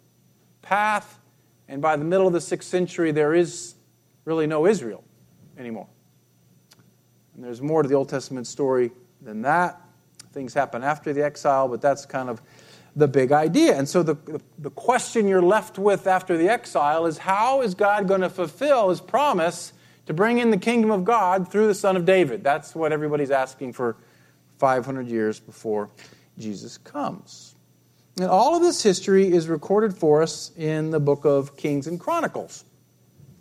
path. 0.62 1.18
And 1.68 1.82
by 1.82 1.96
the 1.96 2.04
middle 2.04 2.26
of 2.26 2.32
the 2.32 2.40
sixth 2.40 2.70
century, 2.70 3.12
there 3.12 3.34
is 3.34 3.74
really 4.24 4.46
no 4.46 4.66
Israel 4.66 5.04
anymore. 5.58 5.88
And 7.40 7.46
there's 7.46 7.62
more 7.62 7.82
to 7.82 7.88
the 7.88 7.94
Old 7.94 8.10
Testament 8.10 8.46
story 8.46 8.90
than 9.22 9.40
that. 9.40 9.80
Things 10.34 10.52
happen 10.52 10.84
after 10.84 11.14
the 11.14 11.24
exile, 11.24 11.68
but 11.68 11.80
that's 11.80 12.04
kind 12.04 12.28
of 12.28 12.42
the 12.94 13.08
big 13.08 13.32
idea. 13.32 13.78
And 13.78 13.88
so 13.88 14.02
the, 14.02 14.42
the 14.58 14.68
question 14.68 15.26
you're 15.26 15.40
left 15.40 15.78
with 15.78 16.06
after 16.06 16.36
the 16.36 16.50
exile 16.50 17.06
is 17.06 17.16
how 17.16 17.62
is 17.62 17.74
God 17.74 18.06
going 18.06 18.20
to 18.20 18.28
fulfill 18.28 18.90
his 18.90 19.00
promise 19.00 19.72
to 20.04 20.12
bring 20.12 20.36
in 20.36 20.50
the 20.50 20.58
kingdom 20.58 20.90
of 20.90 21.06
God 21.06 21.50
through 21.50 21.66
the 21.66 21.74
Son 21.74 21.96
of 21.96 22.04
David? 22.04 22.44
That's 22.44 22.74
what 22.74 22.92
everybody's 22.92 23.30
asking 23.30 23.72
for 23.72 23.96
500 24.58 25.08
years 25.08 25.40
before 25.40 25.88
Jesus 26.36 26.76
comes. 26.76 27.54
And 28.18 28.28
all 28.28 28.54
of 28.54 28.60
this 28.60 28.82
history 28.82 29.32
is 29.32 29.48
recorded 29.48 29.96
for 29.96 30.22
us 30.22 30.52
in 30.58 30.90
the 30.90 31.00
book 31.00 31.24
of 31.24 31.56
Kings 31.56 31.86
and 31.86 31.98
Chronicles. 31.98 32.66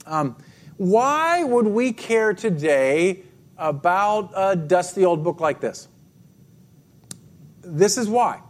Um, 0.05 0.37
why 0.77 1.43
would 1.43 1.67
we 1.67 1.91
care 1.91 2.33
today 2.33 3.23
about 3.59 4.31
a 4.35 4.55
dusty 4.55 5.05
old 5.05 5.23
book 5.23 5.39
like 5.39 5.59
this? 5.59 5.87
This 7.61 7.97
is 7.97 8.07
why. 8.07 8.41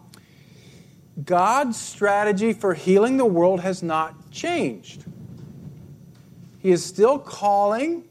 God's 1.23 1.77
strategy 1.77 2.53
for 2.53 2.73
healing 2.73 3.17
the 3.17 3.25
world 3.25 3.59
has 3.59 3.83
not 3.83 4.31
changed. 4.31 5.03
He 6.59 6.71
is 6.71 6.85
still 6.85 7.19
calling 7.19 8.05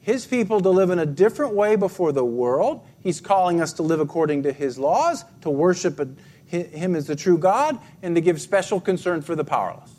his 0.00 0.26
people 0.26 0.60
to 0.60 0.70
live 0.70 0.90
in 0.90 0.98
a 0.98 1.06
different 1.06 1.54
way 1.54 1.76
before 1.76 2.12
the 2.12 2.24
world. 2.24 2.86
He's 3.00 3.20
calling 3.20 3.60
us 3.60 3.74
to 3.74 3.82
live 3.82 4.00
according 4.00 4.44
to 4.44 4.52
his 4.52 4.78
laws, 4.78 5.24
to 5.42 5.50
worship 5.50 6.00
him 6.46 6.96
as 6.96 7.06
the 7.06 7.16
true 7.16 7.38
God, 7.38 7.78
and 8.02 8.14
to 8.14 8.20
give 8.20 8.40
special 8.40 8.80
concern 8.80 9.22
for 9.22 9.34
the 9.34 9.44
powerless. 9.44 9.92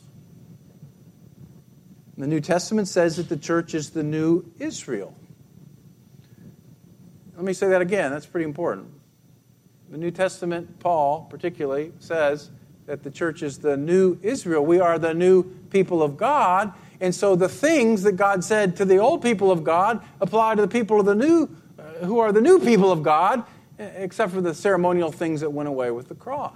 The 2.17 2.27
New 2.27 2.41
Testament 2.41 2.87
says 2.87 3.17
that 3.17 3.29
the 3.29 3.37
church 3.37 3.73
is 3.73 3.91
the 3.91 4.03
new 4.03 4.51
Israel. 4.59 5.15
Let 7.35 7.45
me 7.45 7.53
say 7.53 7.69
that 7.69 7.81
again, 7.81 8.11
that's 8.11 8.25
pretty 8.25 8.45
important. 8.45 8.87
The 9.89 9.97
New 9.97 10.11
Testament, 10.11 10.79
Paul 10.79 11.27
particularly, 11.29 11.91
says 11.99 12.49
that 12.85 13.03
the 13.03 13.11
church 13.11 13.43
is 13.43 13.57
the 13.57 13.77
new 13.77 14.17
Israel. 14.21 14.65
We 14.65 14.79
are 14.79 14.97
the 14.99 15.13
new 15.13 15.43
people 15.69 16.01
of 16.01 16.17
God. 16.17 16.73
And 16.99 17.13
so 17.13 17.35
the 17.35 17.49
things 17.49 18.03
that 18.03 18.13
God 18.13 18.43
said 18.43 18.75
to 18.77 18.85
the 18.85 18.97
old 18.97 19.21
people 19.21 19.51
of 19.51 19.63
God 19.63 20.03
apply 20.19 20.55
to 20.55 20.61
the 20.61 20.67
people 20.67 20.99
of 20.99 21.05
the 21.05 21.15
new, 21.15 21.49
uh, 21.79 22.05
who 22.05 22.19
are 22.19 22.31
the 22.31 22.41
new 22.41 22.59
people 22.59 22.91
of 22.91 23.01
God, 23.01 23.43
except 23.79 24.31
for 24.31 24.41
the 24.41 24.53
ceremonial 24.53 25.11
things 25.11 25.41
that 25.41 25.49
went 25.49 25.67
away 25.67 25.91
with 25.91 26.07
the 26.07 26.15
cross. 26.15 26.53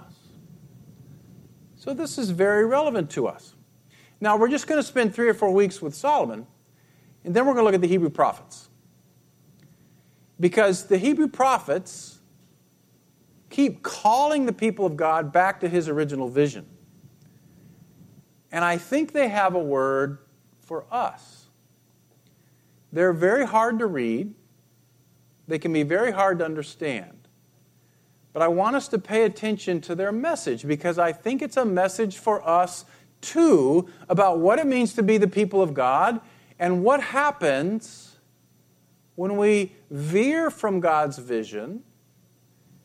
So 1.76 1.94
this 1.94 2.18
is 2.18 2.30
very 2.30 2.64
relevant 2.64 3.10
to 3.10 3.26
us. 3.26 3.54
Now, 4.20 4.36
we're 4.36 4.48
just 4.48 4.66
going 4.66 4.80
to 4.80 4.86
spend 4.86 5.14
three 5.14 5.28
or 5.28 5.34
four 5.34 5.52
weeks 5.52 5.82
with 5.82 5.94
Solomon, 5.94 6.46
and 7.24 7.34
then 7.34 7.46
we're 7.46 7.52
going 7.52 7.62
to 7.62 7.66
look 7.66 7.74
at 7.74 7.80
the 7.80 7.88
Hebrew 7.88 8.10
prophets. 8.10 8.68
Because 10.38 10.86
the 10.86 10.98
Hebrew 10.98 11.28
prophets 11.28 12.18
keep 13.50 13.82
calling 13.82 14.46
the 14.46 14.52
people 14.52 14.84
of 14.84 14.96
God 14.96 15.32
back 15.32 15.60
to 15.60 15.68
his 15.68 15.88
original 15.88 16.28
vision. 16.28 16.66
And 18.52 18.64
I 18.64 18.76
think 18.76 19.12
they 19.12 19.28
have 19.28 19.54
a 19.54 19.62
word 19.62 20.18
for 20.60 20.84
us. 20.90 21.46
They're 22.92 23.12
very 23.12 23.46
hard 23.46 23.78
to 23.80 23.86
read, 23.86 24.34
they 25.48 25.58
can 25.58 25.72
be 25.72 25.82
very 25.82 26.12
hard 26.12 26.38
to 26.40 26.44
understand. 26.44 27.28
But 28.32 28.42
I 28.42 28.48
want 28.48 28.76
us 28.76 28.88
to 28.88 28.98
pay 28.98 29.24
attention 29.24 29.80
to 29.82 29.94
their 29.94 30.12
message 30.12 30.66
because 30.66 30.98
I 30.98 31.12
think 31.12 31.40
it's 31.40 31.56
a 31.56 31.64
message 31.64 32.18
for 32.18 32.46
us 32.46 32.84
too 33.22 33.88
about 34.08 34.40
what 34.40 34.58
it 34.58 34.66
means 34.66 34.92
to 34.94 35.02
be 35.02 35.16
the 35.16 35.28
people 35.28 35.62
of 35.62 35.72
God 35.72 36.20
and 36.58 36.84
what 36.84 37.02
happens 37.02 38.05
when 39.16 39.36
we 39.36 39.72
veer 39.90 40.50
from 40.50 40.80
God's 40.80 41.18
vision 41.18 41.82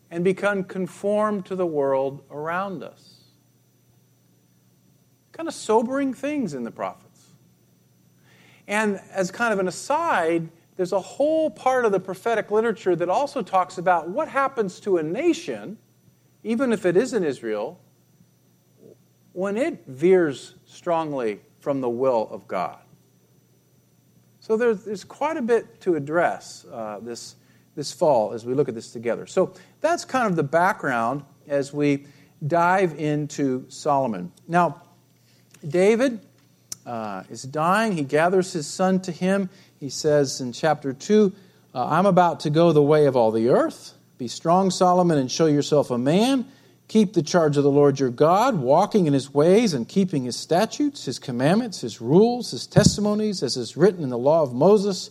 and 0.09 0.23
become 0.23 0.63
conformed 0.63 1.45
to 1.45 1.55
the 1.55 1.65
world 1.65 2.23
around 2.31 2.83
us. 2.83 3.19
Kind 5.31 5.47
of 5.47 5.53
sobering 5.53 6.13
things 6.13 6.53
in 6.53 6.63
the 6.63 6.71
prophets. 6.71 7.27
And 8.67 8.99
as 9.11 9.31
kind 9.31 9.53
of 9.53 9.59
an 9.59 9.67
aside, 9.67 10.49
there's 10.75 10.91
a 10.91 10.99
whole 10.99 11.49
part 11.49 11.85
of 11.85 11.91
the 11.91 11.99
prophetic 11.99 12.51
literature 12.51 12.95
that 12.95 13.09
also 13.09 13.41
talks 13.41 13.77
about 13.77 14.09
what 14.09 14.27
happens 14.27 14.79
to 14.81 14.97
a 14.97 15.03
nation, 15.03 15.77
even 16.43 16.73
if 16.73 16.85
it 16.85 16.97
isn't 16.97 17.23
Israel, 17.23 17.79
when 19.33 19.57
it 19.57 19.83
veers 19.87 20.55
strongly 20.65 21.39
from 21.59 21.81
the 21.81 21.89
will 21.89 22.27
of 22.31 22.47
God. 22.47 22.80
So 24.41 24.57
there's, 24.57 24.83
there's 24.83 25.03
quite 25.03 25.37
a 25.37 25.41
bit 25.41 25.79
to 25.81 25.95
address 25.95 26.65
uh, 26.71 26.99
this, 26.99 27.35
this 27.75 27.93
fall 27.93 28.33
as 28.33 28.43
we 28.43 28.55
look 28.55 28.67
at 28.67 28.75
this 28.75 28.91
together. 28.91 29.27
So 29.27 29.53
that's 29.81 30.03
kind 30.03 30.27
of 30.27 30.35
the 30.35 30.43
background 30.43 31.23
as 31.47 31.71
we 31.71 32.07
dive 32.45 32.99
into 32.99 33.65
Solomon. 33.69 34.31
Now, 34.47 34.81
David 35.65 36.25
uh, 36.87 37.23
is 37.29 37.43
dying. 37.43 37.91
He 37.91 38.03
gathers 38.03 38.51
his 38.51 38.65
son 38.65 38.99
to 39.01 39.11
him. 39.11 39.47
He 39.79 39.89
says 39.89 40.41
in 40.41 40.53
chapter 40.53 40.91
2, 40.91 41.31
uh, 41.75 41.85
I'm 41.85 42.07
about 42.07 42.39
to 42.41 42.49
go 42.49 42.71
the 42.71 42.81
way 42.81 43.05
of 43.05 43.15
all 43.15 43.29
the 43.29 43.49
earth. 43.49 43.93
Be 44.17 44.27
strong, 44.27 44.71
Solomon, 44.71 45.19
and 45.19 45.31
show 45.31 45.45
yourself 45.45 45.91
a 45.91 45.99
man. 45.99 46.47
Keep 46.91 47.13
the 47.13 47.23
charge 47.23 47.55
of 47.55 47.63
the 47.63 47.71
Lord 47.71 48.01
your 48.01 48.09
God, 48.09 48.59
walking 48.59 49.07
in 49.07 49.13
his 49.13 49.33
ways 49.33 49.73
and 49.73 49.87
keeping 49.87 50.25
his 50.25 50.35
statutes, 50.35 51.05
his 51.05 51.19
commandments, 51.19 51.79
his 51.79 52.01
rules, 52.01 52.51
his 52.51 52.67
testimonies, 52.67 53.41
as 53.41 53.55
is 53.55 53.77
written 53.77 54.03
in 54.03 54.09
the 54.09 54.17
law 54.17 54.41
of 54.41 54.53
Moses, 54.53 55.09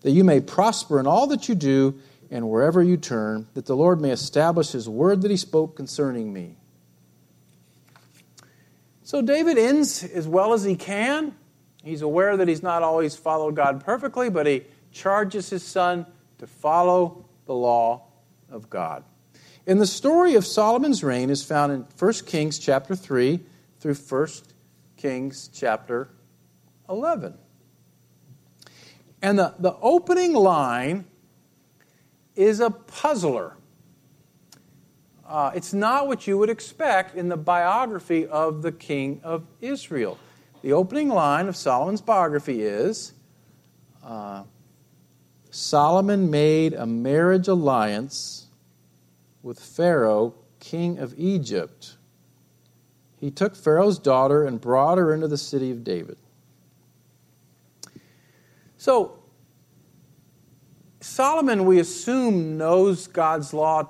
that 0.00 0.10
you 0.10 0.24
may 0.24 0.40
prosper 0.40 0.98
in 0.98 1.06
all 1.06 1.28
that 1.28 1.48
you 1.48 1.54
do 1.54 1.94
and 2.28 2.50
wherever 2.50 2.82
you 2.82 2.96
turn, 2.96 3.46
that 3.54 3.66
the 3.66 3.76
Lord 3.76 4.00
may 4.00 4.10
establish 4.10 4.72
his 4.72 4.88
word 4.88 5.22
that 5.22 5.30
he 5.30 5.36
spoke 5.36 5.76
concerning 5.76 6.32
me. 6.32 6.56
So 9.04 9.22
David 9.22 9.58
ends 9.58 10.02
as 10.02 10.26
well 10.26 10.54
as 10.54 10.64
he 10.64 10.74
can. 10.74 11.36
He's 11.84 12.02
aware 12.02 12.36
that 12.36 12.48
he's 12.48 12.64
not 12.64 12.82
always 12.82 13.14
followed 13.14 13.54
God 13.54 13.84
perfectly, 13.84 14.28
but 14.28 14.48
he 14.48 14.64
charges 14.90 15.50
his 15.50 15.62
son 15.62 16.04
to 16.38 16.48
follow 16.48 17.26
the 17.46 17.54
law 17.54 18.08
of 18.50 18.68
God. 18.68 19.04
And 19.66 19.80
the 19.80 19.86
story 19.86 20.34
of 20.34 20.44
Solomon's 20.44 21.04
reign 21.04 21.30
is 21.30 21.44
found 21.44 21.72
in 21.72 21.86
1 21.98 22.12
Kings 22.26 22.58
chapter 22.58 22.96
3 22.96 23.40
through 23.78 23.94
1 23.94 24.28
Kings 24.96 25.48
chapter 25.52 26.08
11. 26.88 27.34
And 29.20 29.38
the, 29.38 29.54
the 29.58 29.76
opening 29.80 30.32
line 30.32 31.04
is 32.34 32.58
a 32.58 32.70
puzzler. 32.70 33.56
Uh, 35.26 35.52
it's 35.54 35.72
not 35.72 36.08
what 36.08 36.26
you 36.26 36.36
would 36.36 36.50
expect 36.50 37.14
in 37.14 37.28
the 37.28 37.36
biography 37.36 38.26
of 38.26 38.62
the 38.62 38.72
king 38.72 39.20
of 39.22 39.46
Israel. 39.60 40.18
The 40.62 40.72
opening 40.72 41.08
line 41.08 41.46
of 41.48 41.56
Solomon's 41.56 42.00
biography 42.00 42.62
is 42.62 43.12
uh, 44.04 44.42
Solomon 45.50 46.30
made 46.30 46.74
a 46.74 46.86
marriage 46.86 47.46
alliance 47.46 48.41
with 49.42 49.58
Pharaoh, 49.60 50.34
king 50.60 50.98
of 50.98 51.14
Egypt. 51.18 51.96
He 53.18 53.30
took 53.30 53.54
Pharaoh's 53.54 53.98
daughter 53.98 54.44
and 54.44 54.60
brought 54.60 54.98
her 54.98 55.12
into 55.12 55.28
the 55.28 55.38
city 55.38 55.70
of 55.70 55.84
David. 55.84 56.16
So, 58.78 59.18
Solomon, 61.00 61.64
we 61.64 61.78
assume, 61.78 62.56
knows 62.56 63.06
God's 63.06 63.52
law 63.54 63.88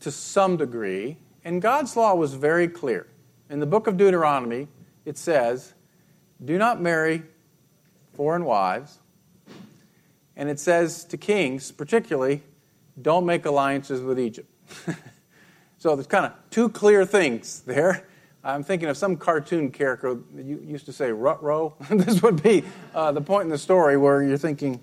to 0.00 0.10
some 0.10 0.56
degree, 0.56 1.18
and 1.44 1.62
God's 1.62 1.96
law 1.96 2.14
was 2.14 2.34
very 2.34 2.68
clear. 2.68 3.06
In 3.50 3.60
the 3.60 3.66
book 3.66 3.86
of 3.86 3.96
Deuteronomy, 3.96 4.68
it 5.04 5.16
says, 5.16 5.74
Do 6.44 6.58
not 6.58 6.80
marry 6.80 7.22
foreign 8.12 8.44
wives. 8.44 8.98
And 10.36 10.48
it 10.48 10.60
says 10.60 11.04
to 11.06 11.16
kings, 11.16 11.72
particularly, 11.72 12.42
don't 13.00 13.24
make 13.24 13.46
alliances 13.46 14.00
with 14.00 14.18
Egypt. 14.18 14.48
so 15.78 15.94
there's 15.96 16.06
kind 16.06 16.26
of 16.26 16.32
two 16.50 16.68
clear 16.68 17.04
things 17.04 17.60
there. 17.60 18.06
I'm 18.44 18.62
thinking 18.62 18.88
of 18.88 18.96
some 18.96 19.16
cartoon 19.16 19.70
character 19.70 20.18
that 20.34 20.44
you 20.44 20.62
used 20.64 20.86
to 20.86 20.92
say 20.92 21.10
rut 21.10 21.42
row. 21.42 21.74
this 21.90 22.22
would 22.22 22.42
be 22.42 22.64
uh, 22.94 23.12
the 23.12 23.20
point 23.20 23.44
in 23.44 23.50
the 23.50 23.58
story 23.58 23.96
where 23.96 24.22
you're 24.22 24.38
thinking, 24.38 24.80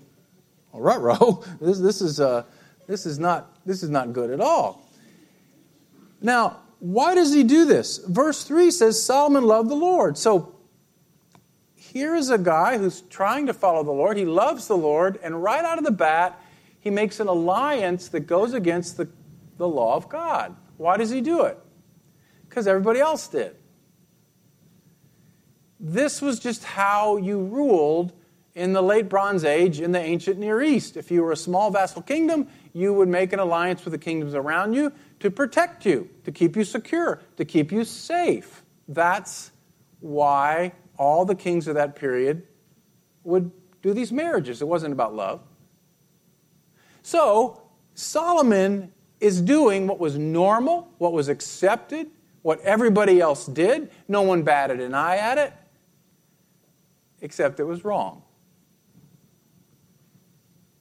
well, 0.72 0.82
rut 0.82 1.00
row. 1.00 1.44
This, 1.60 1.78
this 1.78 2.00
is 2.00 2.20
uh, 2.20 2.44
this 2.86 3.06
is 3.06 3.18
not 3.18 3.56
this 3.64 3.82
is 3.82 3.90
not 3.90 4.12
good 4.12 4.30
at 4.30 4.40
all. 4.40 4.82
Now, 6.20 6.58
why 6.78 7.14
does 7.14 7.32
he 7.32 7.44
do 7.44 7.64
this? 7.64 7.98
Verse 7.98 8.44
3 8.44 8.70
says 8.70 9.02
Solomon 9.02 9.44
loved 9.44 9.70
the 9.70 9.74
Lord. 9.74 10.18
So 10.18 10.54
here 11.74 12.14
is 12.14 12.30
a 12.30 12.38
guy 12.38 12.78
who's 12.78 13.02
trying 13.02 13.46
to 13.46 13.54
follow 13.54 13.82
the 13.82 13.92
Lord. 13.92 14.16
He 14.16 14.24
loves 14.24 14.68
the 14.68 14.76
Lord, 14.76 15.18
and 15.22 15.42
right 15.42 15.64
out 15.64 15.78
of 15.78 15.84
the 15.84 15.90
bat, 15.90 16.38
he 16.80 16.90
makes 16.90 17.20
an 17.20 17.28
alliance 17.28 18.08
that 18.08 18.20
goes 18.20 18.52
against 18.52 18.96
the, 18.96 19.08
the 19.56 19.68
law 19.68 19.96
of 19.96 20.08
God. 20.08 20.56
Why 20.76 20.96
does 20.96 21.10
he 21.10 21.20
do 21.20 21.42
it? 21.42 21.58
Because 22.48 22.66
everybody 22.66 23.00
else 23.00 23.28
did. 23.28 23.56
This 25.78 26.22
was 26.22 26.38
just 26.38 26.64
how 26.64 27.16
you 27.16 27.40
ruled 27.40 28.12
in 28.54 28.72
the 28.72 28.82
late 28.82 29.08
Bronze 29.08 29.44
Age 29.44 29.80
in 29.80 29.92
the 29.92 30.00
ancient 30.00 30.38
Near 30.38 30.62
East. 30.62 30.96
If 30.96 31.10
you 31.10 31.22
were 31.22 31.32
a 31.32 31.36
small 31.36 31.70
vassal 31.70 32.00
kingdom, 32.00 32.48
you 32.72 32.92
would 32.94 33.08
make 33.08 33.34
an 33.34 33.38
alliance 33.38 33.84
with 33.84 33.92
the 33.92 33.98
kingdoms 33.98 34.34
around 34.34 34.72
you 34.72 34.92
to 35.20 35.30
protect 35.30 35.84
you, 35.84 36.08
to 36.24 36.32
keep 36.32 36.56
you 36.56 36.64
secure, 36.64 37.20
to 37.36 37.44
keep 37.44 37.70
you 37.70 37.84
safe. 37.84 38.62
That's 38.88 39.52
why 40.00 40.72
all 40.98 41.26
the 41.26 41.34
kings 41.34 41.68
of 41.68 41.74
that 41.74 41.96
period 41.96 42.46
would 43.24 43.50
do 43.82 43.92
these 43.92 44.10
marriages. 44.10 44.62
It 44.62 44.68
wasn't 44.68 44.92
about 44.92 45.14
love. 45.14 45.42
So, 47.02 47.62
Solomon 47.94 48.92
is 49.20 49.40
doing 49.40 49.86
what 49.86 49.98
was 49.98 50.18
normal, 50.18 50.88
what 50.98 51.12
was 51.12 51.28
accepted, 51.28 52.10
what 52.42 52.60
everybody 52.60 53.20
else 53.20 53.46
did. 53.46 53.90
No 54.08 54.22
one 54.22 54.42
batted 54.42 54.80
an 54.80 54.94
eye 54.94 55.16
at 55.16 55.38
it, 55.38 55.52
except 57.20 57.60
it 57.60 57.64
was 57.64 57.84
wrong. 57.84 58.22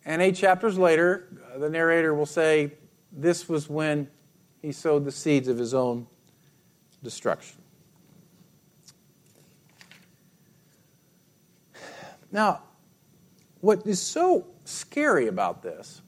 And 0.06 0.22
eight 0.22 0.36
chapters 0.36 0.78
later, 0.78 1.28
uh, 1.54 1.58
the 1.58 1.70
narrator 1.70 2.14
will 2.14 2.28
say, 2.28 2.74
This 3.12 3.50
was 3.50 3.70
when 3.70 4.08
he 4.62 4.72
sowed 4.72 5.06
the 5.06 5.12
seeds 5.12 5.48
of 5.48 5.58
his 5.58 5.74
own 5.74 6.06
destruction. 7.04 7.62
Now, 12.32 12.64
what 13.62 13.88
is 13.88 14.02
so 14.02 14.46
scary 14.66 15.28
about 15.28 15.64
this 15.64 16.02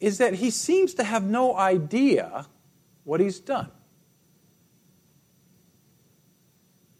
is 0.00 0.18
that 0.18 0.34
he 0.34 0.50
seems 0.50 0.94
to 0.94 1.04
have 1.04 1.24
no 1.24 1.56
idea 1.56 2.46
what 3.04 3.20
he's 3.20 3.40
done. 3.40 3.70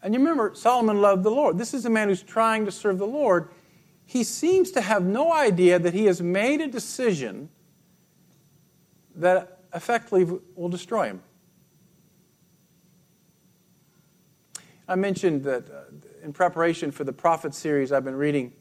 And 0.01 0.13
you 0.13 0.19
remember, 0.19 0.51
Solomon 0.55 1.01
loved 1.01 1.23
the 1.23 1.31
Lord. 1.31 1.57
This 1.57 1.73
is 1.73 1.85
a 1.85 1.89
man 1.89 2.07
who's 2.07 2.23
trying 2.23 2.65
to 2.65 2.71
serve 2.71 2.97
the 2.97 3.07
Lord 3.07 3.49
he 4.09 4.23
seems 4.23 4.71
to 4.71 4.81
have 4.81 5.03
no 5.03 5.31
idea 5.31 5.77
that 5.77 5.93
he 5.93 6.05
has 6.05 6.19
made 6.19 6.61
a 6.61 6.67
decision 6.67 7.47
that 9.13 9.59
effectively 9.71 10.39
will 10.55 10.67
destroy 10.67 11.09
him. 11.09 11.21
I 14.87 14.95
mentioned 14.95 15.43
that 15.43 15.69
uh, 15.69 15.81
in 16.23 16.33
preparation 16.33 16.89
for 16.89 17.03
the 17.03 17.13
Prophet 17.13 17.53
series, 17.53 17.91
I've 17.91 18.03
been 18.03 18.15
reading 18.15 18.51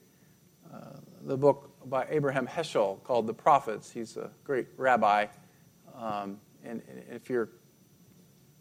uh, 0.71 0.99
the 1.23 1.39
book 1.39 1.68
by 1.89 2.07
Abraham 2.11 2.47
Heschel 2.47 3.03
called 3.05 3.27
The 3.27 3.35
Prophets. 3.35 3.91
He's 3.91 4.17
a 4.17 4.31
great 4.45 4.67
rabbi. 4.77 5.27
Um, 5.97 6.39
and, 6.65 6.83
and 6.89 7.05
if 7.11 7.31
you're 7.31 7.49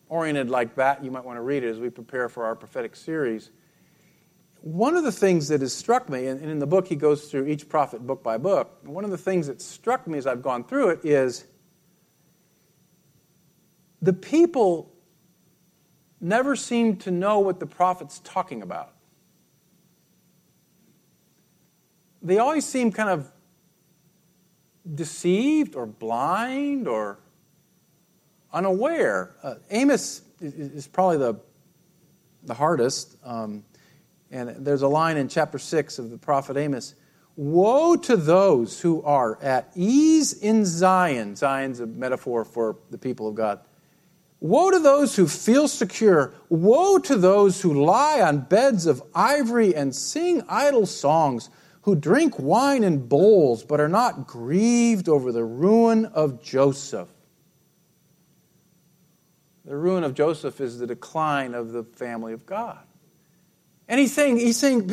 oriented 0.09 0.49
like 0.49 0.75
that, 0.75 1.03
you 1.03 1.11
might 1.11 1.23
want 1.25 1.37
to 1.37 1.41
read 1.41 1.63
it 1.63 1.69
as 1.69 1.79
we 1.79 1.89
prepare 1.89 2.29
for 2.29 2.45
our 2.45 2.55
prophetic 2.55 2.95
series. 2.95 3.51
One 4.61 4.95
of 4.95 5.03
the 5.03 5.11
things 5.11 5.47
that 5.49 5.61
has 5.61 5.73
struck 5.73 6.09
me, 6.09 6.27
and 6.27 6.41
in 6.41 6.59
the 6.59 6.67
book 6.67 6.87
he 6.87 6.95
goes 6.95 7.29
through 7.29 7.47
each 7.47 7.69
prophet 7.69 8.05
book 8.05 8.23
by 8.23 8.37
book, 8.37 8.79
one 8.83 9.03
of 9.03 9.11
the 9.11 9.17
things 9.17 9.47
that 9.47 9.61
struck 9.61 10.07
me 10.07 10.17
as 10.17 10.25
I've 10.25 10.41
gone 10.41 10.63
through 10.63 10.89
it 10.89 11.05
is 11.05 11.45
the 14.01 14.13
people 14.13 14.93
never 16.19 16.55
seem 16.55 16.97
to 16.97 17.11
know 17.11 17.39
what 17.39 17.59
the 17.59 17.65
prophet's 17.65 18.19
talking 18.19 18.61
about. 18.61 18.93
They 22.21 22.39
always 22.39 22.65
seem 22.65 22.91
kind 22.91 23.09
of 23.09 23.31
deceived 24.95 25.75
or 25.75 25.85
blind 25.85 26.87
or 26.87 27.19
unaware. 28.51 29.35
Uh, 29.43 29.55
Amos 29.69 30.21
is, 30.41 30.87
probably 30.87 31.17
the, 31.17 31.39
the 32.43 32.53
hardest. 32.53 33.17
Um, 33.23 33.63
and 34.31 34.65
there's 34.65 34.81
a 34.81 34.87
line 34.87 35.17
in 35.17 35.27
chapter 35.27 35.59
6 35.59 35.99
of 35.99 36.09
the 36.09 36.17
prophet 36.17 36.57
Amos 36.57 36.95
Woe 37.37 37.95
to 37.95 38.17
those 38.17 38.81
who 38.81 39.03
are 39.03 39.41
at 39.43 39.71
ease 39.75 40.33
in 40.33 40.65
Zion. 40.65 41.35
Zion's 41.35 41.79
a 41.79 41.85
metaphor 41.85 42.43
for 42.43 42.77
the 42.89 42.97
people 42.97 43.27
of 43.27 43.35
God. 43.35 43.59
Woe 44.39 44.71
to 44.71 44.79
those 44.79 45.15
who 45.15 45.27
feel 45.27 45.67
secure. 45.67 46.33
Woe 46.49 46.97
to 46.97 47.15
those 47.15 47.61
who 47.61 47.85
lie 47.85 48.21
on 48.21 48.39
beds 48.39 48.87
of 48.87 49.03
ivory 49.13 49.75
and 49.75 49.95
sing 49.95 50.41
idle 50.49 50.87
songs, 50.87 51.51
who 51.87 51.95
drink 51.95 52.37
wine 52.37 52.83
in 52.83 53.07
bowls 53.07 53.63
but 53.63 53.79
are 53.79 53.87
not 53.87 54.27
grieved 54.27 55.07
over 55.07 55.31
the 55.31 55.45
ruin 55.45 56.03
of 56.03 56.43
Joseph. 56.43 57.07
The 59.63 59.77
ruin 59.77 60.03
of 60.03 60.13
Joseph 60.13 60.59
is 60.59 60.79
the 60.79 60.85
decline 60.85 61.53
of 61.53 61.71
the 61.71 61.85
family 61.85 62.33
of 62.33 62.45
God. 62.45 62.79
And 63.87 64.01
he's 64.01 64.11
saying, 64.11 64.37
he's 64.37 64.57
saying, 64.57 64.89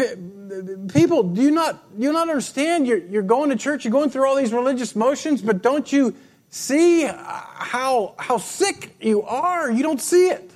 people, 0.87 1.25
do 1.25 1.43
you 1.43 1.51
not, 1.51 1.99
do 1.99 2.05
you 2.05 2.13
not 2.13 2.29
understand? 2.29 2.87
You're, 2.87 2.99
you're 2.99 3.23
going 3.23 3.51
to 3.51 3.57
church, 3.57 3.85
you're 3.85 3.91
going 3.91 4.11
through 4.11 4.29
all 4.29 4.37
these 4.37 4.53
religious 4.53 4.95
motions, 4.95 5.43
but 5.43 5.63
don't 5.63 5.93
you 5.93 6.15
see 6.49 7.03
how, 7.07 8.15
how 8.21 8.39
sick 8.39 8.95
you 9.01 9.25
are? 9.25 9.69
You 9.69 9.83
don't 9.83 10.01
see 10.01 10.29
it. 10.29 10.49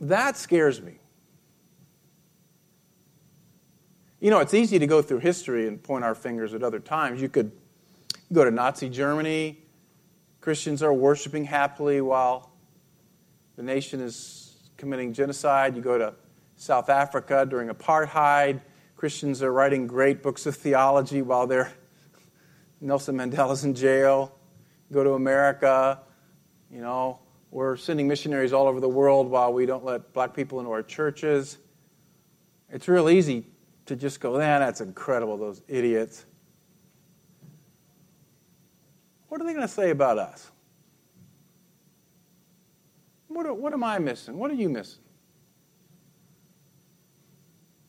That 0.00 0.38
scares 0.38 0.80
me. 0.80 1.01
You 4.22 4.30
know, 4.30 4.38
it's 4.38 4.54
easy 4.54 4.78
to 4.78 4.86
go 4.86 5.02
through 5.02 5.18
history 5.18 5.66
and 5.66 5.82
point 5.82 6.04
our 6.04 6.14
fingers 6.14 6.54
at 6.54 6.62
other 6.62 6.78
times. 6.78 7.20
You 7.20 7.28
could 7.28 7.50
go 8.32 8.44
to 8.44 8.52
Nazi 8.52 8.88
Germany, 8.88 9.58
Christians 10.40 10.80
are 10.80 10.94
worshiping 10.94 11.44
happily 11.44 12.00
while 12.00 12.52
the 13.56 13.64
nation 13.64 14.00
is 14.00 14.70
committing 14.76 15.12
genocide. 15.12 15.74
You 15.74 15.82
go 15.82 15.98
to 15.98 16.14
South 16.54 16.88
Africa 16.88 17.44
during 17.50 17.68
apartheid. 17.68 18.60
Christians 18.94 19.42
are 19.42 19.52
writing 19.52 19.88
great 19.88 20.22
books 20.22 20.46
of 20.46 20.54
theology 20.54 21.20
while 21.20 21.48
they're 21.48 21.72
Nelson 22.80 23.16
Mandela's 23.16 23.64
in 23.64 23.74
jail. 23.74 24.38
Go 24.92 25.02
to 25.02 25.14
America, 25.14 25.98
you 26.70 26.80
know, 26.80 27.18
we're 27.50 27.76
sending 27.76 28.06
missionaries 28.06 28.52
all 28.52 28.68
over 28.68 28.78
the 28.78 28.88
world 28.88 29.28
while 29.28 29.52
we 29.52 29.66
don't 29.66 29.84
let 29.84 30.12
black 30.12 30.32
people 30.32 30.60
into 30.60 30.70
our 30.70 30.84
churches. 30.84 31.58
It's 32.70 32.86
real 32.86 33.10
easy 33.10 33.46
to 33.86 33.96
just 33.96 34.20
go, 34.20 34.38
man, 34.38 34.60
that's 34.60 34.80
incredible, 34.80 35.36
those 35.36 35.62
idiots. 35.68 36.24
What 39.28 39.40
are 39.40 39.44
they 39.44 39.52
going 39.52 39.66
to 39.66 39.72
say 39.72 39.90
about 39.90 40.18
us? 40.18 40.50
What, 43.28 43.56
what 43.56 43.72
am 43.72 43.82
I 43.82 43.98
missing? 43.98 44.36
What 44.36 44.50
are 44.50 44.54
you 44.54 44.68
missing? 44.68 45.00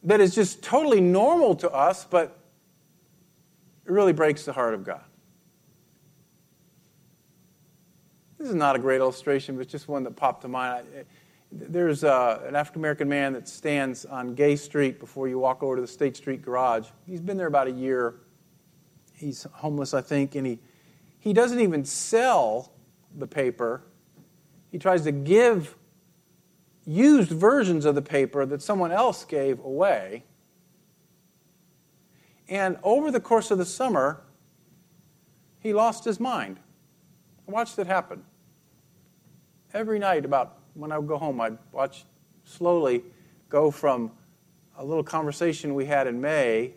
That 0.04 0.22
is 0.22 0.34
just 0.34 0.64
totally 0.64 1.02
normal 1.02 1.56
to 1.56 1.72
us, 1.72 2.06
but 2.06 2.40
it 3.86 3.92
really 3.92 4.14
breaks 4.14 4.46
the 4.46 4.54
heart 4.54 4.74
of 4.74 4.84
God. 4.84 5.04
This 8.38 8.50
is 8.50 8.56
not 8.56 8.76
a 8.76 8.80
great 8.80 9.00
illustration, 9.00 9.58
but 9.58 9.68
just 9.68 9.88
one 9.88 10.04
that 10.04 10.16
popped 10.16 10.42
to 10.42 10.48
mind. 10.48 10.86
There's 11.56 12.04
uh, 12.04 12.42
an 12.48 12.56
African 12.56 12.82
American 12.82 13.08
man 13.08 13.34
that 13.34 13.48
stands 13.48 14.06
on 14.06 14.34
Gay 14.34 14.56
Street 14.56 15.00
before 15.00 15.28
you 15.28 15.38
walk 15.38 15.62
over 15.62 15.76
to 15.76 15.82
the 15.82 15.88
State 15.88 16.18
Street 16.18 16.42
garage. 16.42 16.88
He's 17.06 17.22
been 17.22 17.38
there 17.38 17.48
about 17.48 17.68
a 17.68 17.72
year. 17.72 18.16
He's 19.14 19.44
homeless, 19.52 19.94
I 19.94 20.02
think, 20.02 20.34
and 20.34 20.48
he 20.48 20.60
he 21.20 21.32
doesn't 21.32 21.60
even 21.60 21.86
sell 21.86 22.74
the 23.16 23.28
paper. 23.28 23.84
He 24.72 24.80
tries 24.80 25.04
to 25.04 25.12
give 25.12 25.76
used 26.86 27.30
versions 27.30 27.86
of 27.86 27.94
the 27.94 28.02
paper 28.02 28.48
that 28.48 28.64
someone 28.64 28.92
else 28.92 29.24
gave 29.24 29.60
away. 29.60 30.24
And 32.50 32.78
over 32.82 33.12
the 33.12 33.20
course 33.20 33.52
of 33.52 33.60
the 33.60 33.66
summer, 33.66 34.24
he 35.60 35.72
lost 35.72 36.04
his 36.04 36.20
mind. 36.20 36.60
I 37.48 37.52
watched 37.52 37.78
it 37.78 37.86
happen. 37.86 38.24
Every 39.72 40.00
night, 40.00 40.26
about 40.26 40.63
when 40.74 40.92
I 40.92 40.98
would 40.98 41.08
go 41.08 41.18
home, 41.18 41.40
I'd 41.42 41.58
watch 41.72 42.06
slowly 42.46 43.04
go 43.50 43.72
from 43.72 44.12
a 44.78 44.84
little 44.84 45.04
conversation 45.04 45.76
we 45.76 45.86
had 45.86 46.08
in 46.08 46.20
May 46.20 46.74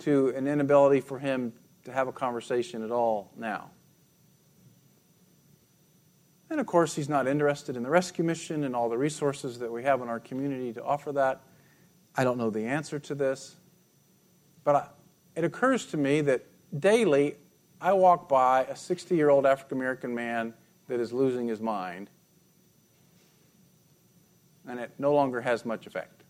to 0.00 0.28
an 0.28 0.46
inability 0.46 1.00
for 1.00 1.18
him 1.18 1.52
to 1.84 1.92
have 1.92 2.08
a 2.08 2.12
conversation 2.12 2.82
at 2.82 2.90
all 2.90 3.30
now. 3.36 3.70
And 6.48 6.58
of 6.58 6.66
course, 6.66 6.94
he's 6.94 7.08
not 7.08 7.28
interested 7.28 7.76
in 7.76 7.82
the 7.82 7.90
rescue 7.90 8.24
mission 8.24 8.64
and 8.64 8.74
all 8.74 8.88
the 8.88 8.98
resources 8.98 9.58
that 9.60 9.70
we 9.70 9.84
have 9.84 10.00
in 10.02 10.08
our 10.08 10.18
community 10.18 10.72
to 10.72 10.82
offer 10.82 11.12
that. 11.12 11.42
I 12.16 12.24
don't 12.24 12.38
know 12.38 12.50
the 12.50 12.64
answer 12.64 12.98
to 12.98 13.14
this. 13.14 13.56
But 14.64 14.74
I, 14.74 14.88
it 15.36 15.44
occurs 15.44 15.86
to 15.86 15.96
me 15.96 16.20
that 16.22 16.44
daily 16.78 17.36
I 17.80 17.92
walk 17.92 18.28
by 18.28 18.64
a 18.64 18.74
60 18.74 19.14
year 19.14 19.30
old 19.30 19.46
African 19.46 19.78
American 19.78 20.14
man 20.14 20.54
that 20.88 20.98
is 20.98 21.12
losing 21.12 21.46
his 21.46 21.60
mind, 21.60 22.10
and 24.66 24.80
it 24.80 24.92
no 24.98 25.14
longer 25.14 25.40
has 25.40 25.64
much 25.64 25.86
effect. 25.86 26.22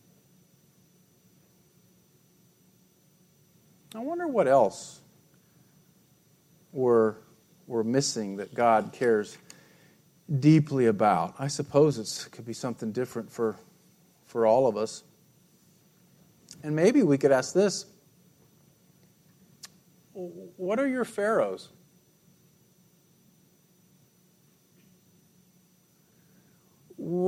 I 3.94 3.98
wonder 3.98 4.28
what 4.28 4.46
else 4.46 5.00
we're, 6.72 7.16
we're 7.66 7.82
missing 7.82 8.36
that 8.36 8.54
God 8.54 8.92
cares 8.92 9.36
deeply 10.38 10.86
about. 10.86 11.34
I 11.38 11.48
suppose 11.48 11.98
it 11.98 12.30
could 12.30 12.46
be 12.46 12.52
something 12.52 12.92
different 12.92 13.30
for, 13.30 13.56
for 14.26 14.46
all 14.46 14.68
of 14.68 14.76
us. 14.76 15.02
And 16.62 16.76
maybe 16.76 17.02
we 17.02 17.18
could 17.18 17.32
ask 17.32 17.52
this 17.52 17.86
What 20.12 20.78
are 20.78 20.86
your 20.86 21.04
pharaohs? 21.04 21.70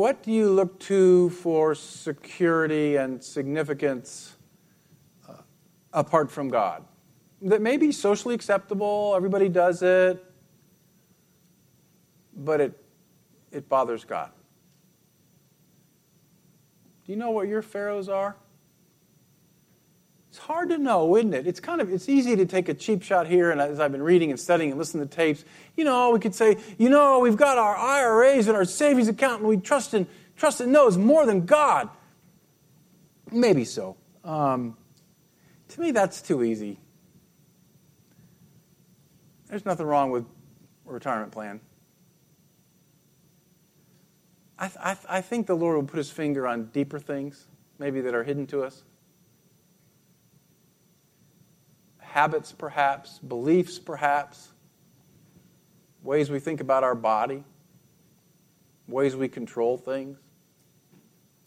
What 0.03 0.25
do 0.25 0.33
you 0.33 0.51
look 0.51 0.81
to 0.81 1.31
for 1.31 1.77
security 1.77 2.97
and 2.97 3.23
significance 3.23 4.35
uh, 5.29 5.35
apart 5.93 6.29
from 6.29 6.49
God? 6.49 6.83
that 7.43 7.63
may 7.63 7.77
be 7.77 7.93
socially 7.93 8.35
acceptable, 8.35 9.15
everybody 9.17 9.49
does 9.49 9.81
it, 9.81 10.25
but 12.35 12.61
it, 12.61 12.85
it 13.53 13.69
bothers 13.69 14.03
God. 14.03 14.33
Do 17.07 17.13
you 17.13 17.17
know 17.17 17.31
what 17.31 17.47
your 17.47 17.63
pharaohs 17.63 18.09
are? 18.09 18.35
It's 20.33 20.39
hard 20.39 20.71
to 20.71 20.79
know, 20.79 21.15
isn't 21.19 21.35
it? 21.35 21.47
It's 21.47 21.61
kind 21.61 21.83
of 21.83 21.93
it's 21.93 22.09
easy 22.09 22.37
to 22.37 22.47
take 22.47 22.71
a 22.71 22.75
cheap 22.75 23.03
shot 23.03 23.27
here, 23.27 23.51
and 23.51 23.61
as 23.61 23.79
I've 23.79 23.93
been 23.93 24.03
reading 24.03 24.31
and 24.31 24.41
studying 24.41 24.71
and 24.71 24.79
listening 24.79 25.07
to 25.07 25.15
tapes, 25.15 25.45
you 25.77 25.85
know, 25.85 26.09
we 26.09 26.21
could 26.21 26.35
say, 26.35 26.57
you 26.79 26.89
know, 26.89 27.19
we've 27.19 27.37
got 27.37 27.59
our 27.59 27.77
IRAs 27.77 28.49
and 28.49 28.57
our 28.57 28.65
savings 28.65 29.09
account, 29.09 29.41
and 29.41 29.49
we 29.51 29.59
trust 29.59 29.93
in 29.93 30.07
trust 30.35 30.63
in 30.63 30.73
those 30.73 30.97
more 30.97 31.27
than 31.27 31.45
God. 31.45 31.91
Maybe 33.31 33.67
so. 33.67 33.99
Um, 34.25 34.79
to 35.69 35.81
me, 35.83 35.91
that's 35.91 36.23
too 36.23 36.43
easy. 36.43 36.81
There's 39.49 39.67
nothing 39.67 39.85
wrong 39.85 40.11
with 40.11 40.25
a 40.89 40.93
retirement 40.95 41.33
plan. 41.33 41.61
I, 44.59 44.69
th- 44.69 44.79
I, 44.81 44.95
th- 44.95 45.07
I 45.11 45.21
think 45.21 45.47
the 45.47 45.57
Lord 45.57 45.77
will 45.77 45.83
put 45.83 45.99
his 45.99 46.11
finger 46.11 46.47
on 46.47 46.71
deeper 46.73 46.99
things, 46.99 47.49
maybe 47.79 48.01
that 48.01 48.15
are 48.15 48.25
hidden 48.25 48.47
to 48.47 48.63
us. 48.63 48.85
Habits, 52.13 52.53
perhaps, 52.53 53.19
beliefs, 53.21 53.79
perhaps, 53.79 54.53
ways 56.03 56.31
we 56.31 56.39
think 56.39 56.61
about 56.61 56.85
our 56.85 56.95
body, 56.95 57.43
ways 58.87 59.17
we 59.17 59.29
control 59.29 59.79
things, 59.79 60.19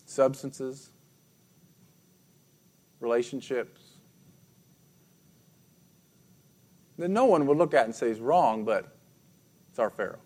substances, 0.07 0.89
relationships 2.99 3.79
that 6.97 7.09
no 7.09 7.25
one 7.25 7.45
would 7.45 7.57
look 7.57 7.75
at 7.75 7.85
and 7.85 7.93
say 7.93 8.09
is 8.09 8.19
wrong, 8.19 8.65
but 8.65 8.91
It's 9.69 9.77
our 9.77 9.91
Pharaoh. 9.91 10.17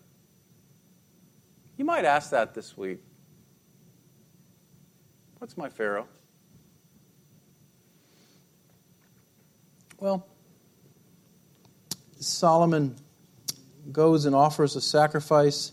You 1.76 1.84
might 1.84 2.06
ask 2.06 2.30
that 2.30 2.54
this 2.54 2.78
week. 2.78 3.02
What's 5.36 5.58
my 5.58 5.68
Pharaoh? 5.68 6.08
Well, 10.00 10.26
Solomon 12.20 12.96
goes 13.92 14.24
and 14.24 14.34
offers 14.34 14.74
a 14.74 14.80
sacrifice 14.80 15.72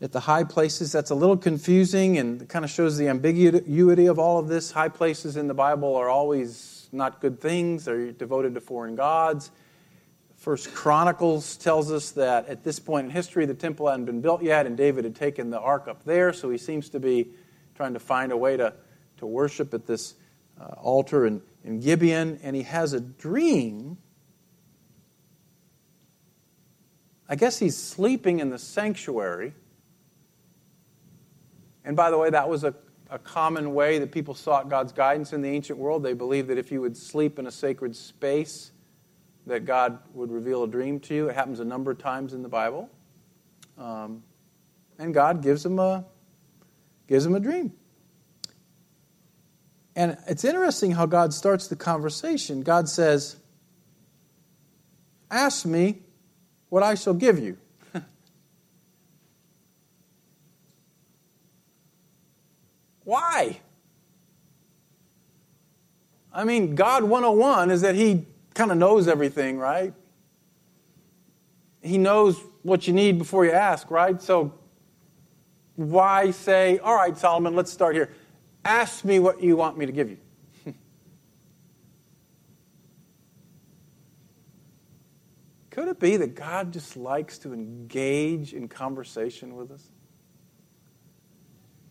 at 0.00 0.10
the 0.10 0.20
high 0.20 0.44
places. 0.44 0.90
That's 0.90 1.10
a 1.10 1.14
little 1.14 1.36
confusing 1.36 2.16
and 2.16 2.48
kind 2.48 2.64
of 2.64 2.70
shows 2.70 2.96
the 2.96 3.08
ambiguity 3.08 4.06
of 4.06 4.18
all 4.18 4.38
of 4.38 4.48
this. 4.48 4.72
High 4.72 4.88
places 4.88 5.36
in 5.36 5.48
the 5.48 5.54
Bible 5.54 5.96
are 5.96 6.08
always 6.08 6.88
not 6.92 7.20
good 7.20 7.42
things, 7.42 7.84
they're 7.84 8.12
devoted 8.12 8.54
to 8.54 8.62
foreign 8.62 8.96
gods. 8.96 9.50
First 10.36 10.72
Chronicles 10.72 11.58
tells 11.58 11.92
us 11.92 12.12
that 12.12 12.48
at 12.48 12.64
this 12.64 12.78
point 12.78 13.04
in 13.04 13.10
history, 13.10 13.44
the 13.44 13.52
temple 13.52 13.86
hadn't 13.86 14.06
been 14.06 14.22
built 14.22 14.42
yet, 14.42 14.64
and 14.64 14.78
David 14.78 15.04
had 15.04 15.14
taken 15.14 15.50
the 15.50 15.60
ark 15.60 15.88
up 15.88 16.04
there, 16.06 16.32
so 16.32 16.48
he 16.48 16.56
seems 16.56 16.88
to 16.88 17.00
be 17.00 17.28
trying 17.74 17.92
to 17.92 18.00
find 18.00 18.32
a 18.32 18.36
way 18.36 18.56
to, 18.56 18.72
to 19.18 19.26
worship 19.26 19.74
at 19.74 19.86
this 19.86 20.14
uh, 20.58 20.68
altar 20.78 21.26
in, 21.26 21.42
in 21.64 21.80
Gibeon, 21.80 22.40
and 22.42 22.56
he 22.56 22.62
has 22.62 22.92
a 22.92 23.00
dream. 23.00 23.98
I 27.28 27.36
guess 27.36 27.58
he's 27.58 27.76
sleeping 27.76 28.40
in 28.40 28.50
the 28.50 28.58
sanctuary. 28.58 29.54
And 31.84 31.96
by 31.96 32.10
the 32.10 32.18
way, 32.18 32.30
that 32.30 32.48
was 32.48 32.64
a, 32.64 32.74
a 33.10 33.18
common 33.18 33.74
way 33.74 33.98
that 33.98 34.12
people 34.12 34.34
sought 34.34 34.68
God's 34.68 34.92
guidance 34.92 35.32
in 35.32 35.42
the 35.42 35.48
ancient 35.48 35.78
world. 35.78 36.02
They 36.02 36.12
believed 36.12 36.48
that 36.48 36.58
if 36.58 36.70
you 36.70 36.80
would 36.80 36.96
sleep 36.96 37.38
in 37.38 37.46
a 37.46 37.50
sacred 37.50 37.96
space, 37.96 38.72
that 39.46 39.64
God 39.64 39.98
would 40.14 40.30
reveal 40.30 40.62
a 40.64 40.68
dream 40.68 41.00
to 41.00 41.14
you. 41.14 41.28
It 41.28 41.34
happens 41.34 41.60
a 41.60 41.64
number 41.64 41.90
of 41.90 41.98
times 41.98 42.32
in 42.32 42.42
the 42.42 42.48
Bible. 42.48 42.88
Um, 43.78 44.22
and 44.98 45.12
God 45.12 45.42
gives 45.42 45.64
him 45.64 45.78
a 45.78 46.04
gives 47.08 47.26
him 47.26 47.34
a 47.34 47.40
dream. 47.40 47.72
And 49.94 50.16
it's 50.26 50.44
interesting 50.44 50.92
how 50.92 51.06
God 51.06 51.34
starts 51.34 51.68
the 51.68 51.76
conversation. 51.76 52.62
God 52.62 52.88
says, 52.88 53.36
Ask 55.30 55.66
me 55.66 56.00
what 56.68 56.82
I 56.82 56.94
shall 56.94 57.14
give 57.14 57.38
you. 57.38 57.56
Why? 63.04 63.60
I 66.32 66.44
mean, 66.44 66.74
God 66.74 67.04
101 67.04 67.70
is 67.70 67.82
that 67.82 67.94
He 67.94 68.26
kind 68.54 68.70
of 68.70 68.78
knows 68.78 69.08
everything, 69.08 69.58
right? 69.58 69.92
He 71.82 71.98
knows 71.98 72.40
what 72.62 72.86
you 72.86 72.92
need 72.92 73.18
before 73.18 73.44
you 73.44 73.52
ask, 73.52 73.90
right? 73.90 74.20
So 74.22 74.54
why 75.76 76.30
say, 76.30 76.78
all 76.78 76.94
right, 76.94 77.16
Solomon, 77.16 77.54
let's 77.56 77.72
start 77.72 77.94
here. 77.94 78.10
Ask 78.64 79.04
me 79.04 79.18
what 79.18 79.42
you 79.42 79.56
want 79.56 79.76
me 79.76 79.86
to 79.86 79.92
give 79.92 80.08
you. 80.08 80.18
Could 85.70 85.88
it 85.88 85.98
be 85.98 86.16
that 86.16 86.34
God 86.34 86.72
just 86.72 86.96
likes 86.96 87.38
to 87.38 87.52
engage 87.52 88.54
in 88.54 88.68
conversation 88.68 89.56
with 89.56 89.72
us? 89.72 89.90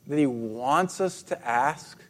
That 0.08 0.18
He 0.18 0.28
wants 0.28 1.02
us 1.02 1.24
to 1.24 1.48
ask? 1.48 2.02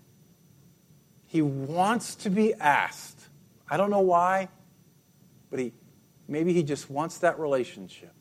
He 1.26 1.42
wants 1.42 2.16
to 2.16 2.30
be 2.30 2.54
asked. 2.54 3.30
I 3.70 3.78
don't 3.78 3.90
know 3.90 4.02
why, 4.02 4.50
but 5.50 5.60
he 5.60 5.72
maybe 6.28 6.52
he 6.52 6.62
just 6.62 6.90
wants 6.90 7.20
that 7.20 7.40
relationship. 7.40 8.14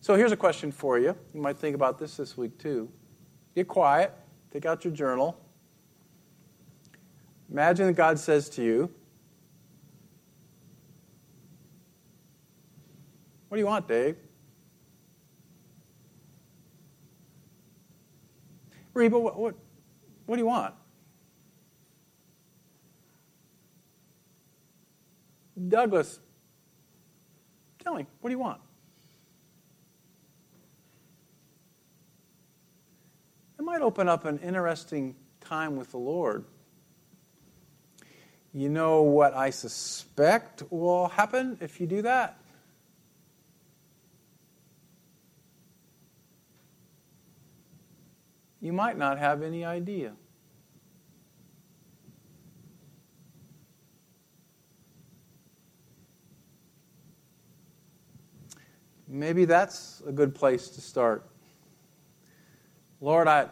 So 0.00 0.14
here's 0.14 0.32
a 0.32 0.36
question 0.36 0.72
for 0.72 0.98
you. 0.98 1.14
You 1.34 1.40
might 1.42 1.58
think 1.58 1.74
about 1.74 1.98
this 1.98 2.16
this 2.16 2.38
week 2.38 2.58
too. 2.58 2.90
Get 3.54 3.68
quiet, 3.68 4.12
take 4.52 4.66
out 4.66 4.84
your 4.84 4.92
journal. 4.92 5.38
Imagine 7.50 7.86
that 7.86 7.92
God 7.92 8.18
says 8.18 8.48
to 8.50 8.62
you, 8.62 8.90
What 13.54 13.58
do 13.58 13.60
you 13.60 13.66
want, 13.66 13.86
Dave? 13.86 14.16
Reba, 18.94 19.16
what, 19.16 19.38
what, 19.38 19.54
what 20.26 20.34
do 20.34 20.40
you 20.40 20.46
want? 20.46 20.74
Douglas, 25.68 26.18
tell 27.78 27.94
me, 27.94 28.06
what 28.20 28.30
do 28.30 28.34
you 28.34 28.40
want? 28.40 28.60
It 33.64 33.66
might 33.66 33.80
open 33.80 34.10
up 34.10 34.26
an 34.26 34.40
interesting 34.40 35.16
time 35.40 35.76
with 35.76 35.90
the 35.90 35.96
Lord. 35.96 36.44
You 38.52 38.68
know 38.68 39.00
what 39.00 39.32
I 39.32 39.48
suspect 39.48 40.62
will 40.68 41.08
happen 41.08 41.56
if 41.62 41.80
you 41.80 41.86
do 41.86 42.02
that? 42.02 42.36
You 48.60 48.74
might 48.74 48.98
not 48.98 49.18
have 49.18 49.42
any 49.42 49.64
idea. 49.64 50.12
Maybe 59.08 59.46
that's 59.46 60.02
a 60.06 60.12
good 60.12 60.34
place 60.34 60.68
to 60.68 60.82
start. 60.82 61.26
Lord, 63.04 63.28
I, 63.28 63.48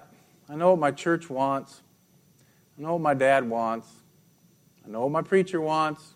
I 0.49 0.57
know 0.57 0.71
what 0.71 0.79
my 0.79 0.91
church 0.91 1.29
wants. 1.29 1.83
I 2.79 2.81
know 2.81 2.95
what 2.95 3.03
my 3.03 3.12
dad 3.12 3.47
wants. 3.47 3.87
I 4.83 4.88
know 4.88 5.03
what 5.03 5.11
my 5.11 5.21
preacher 5.21 5.61
wants. 5.61 6.15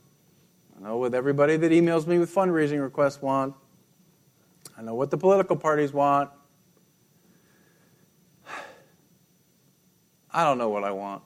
I 0.74 0.82
know 0.82 0.96
what 0.96 1.12
everybody 1.12 1.58
that 1.58 1.70
emails 1.70 2.06
me 2.06 2.18
with 2.18 2.34
fundraising 2.34 2.80
requests 2.80 3.20
want. 3.20 3.54
I 4.78 4.80
know 4.80 4.94
what 4.94 5.10
the 5.10 5.18
political 5.18 5.54
parties 5.54 5.92
want. 5.92 6.30
I 10.32 10.42
don't 10.42 10.56
know 10.56 10.70
what 10.70 10.82
I 10.82 10.92
want. 10.92 11.22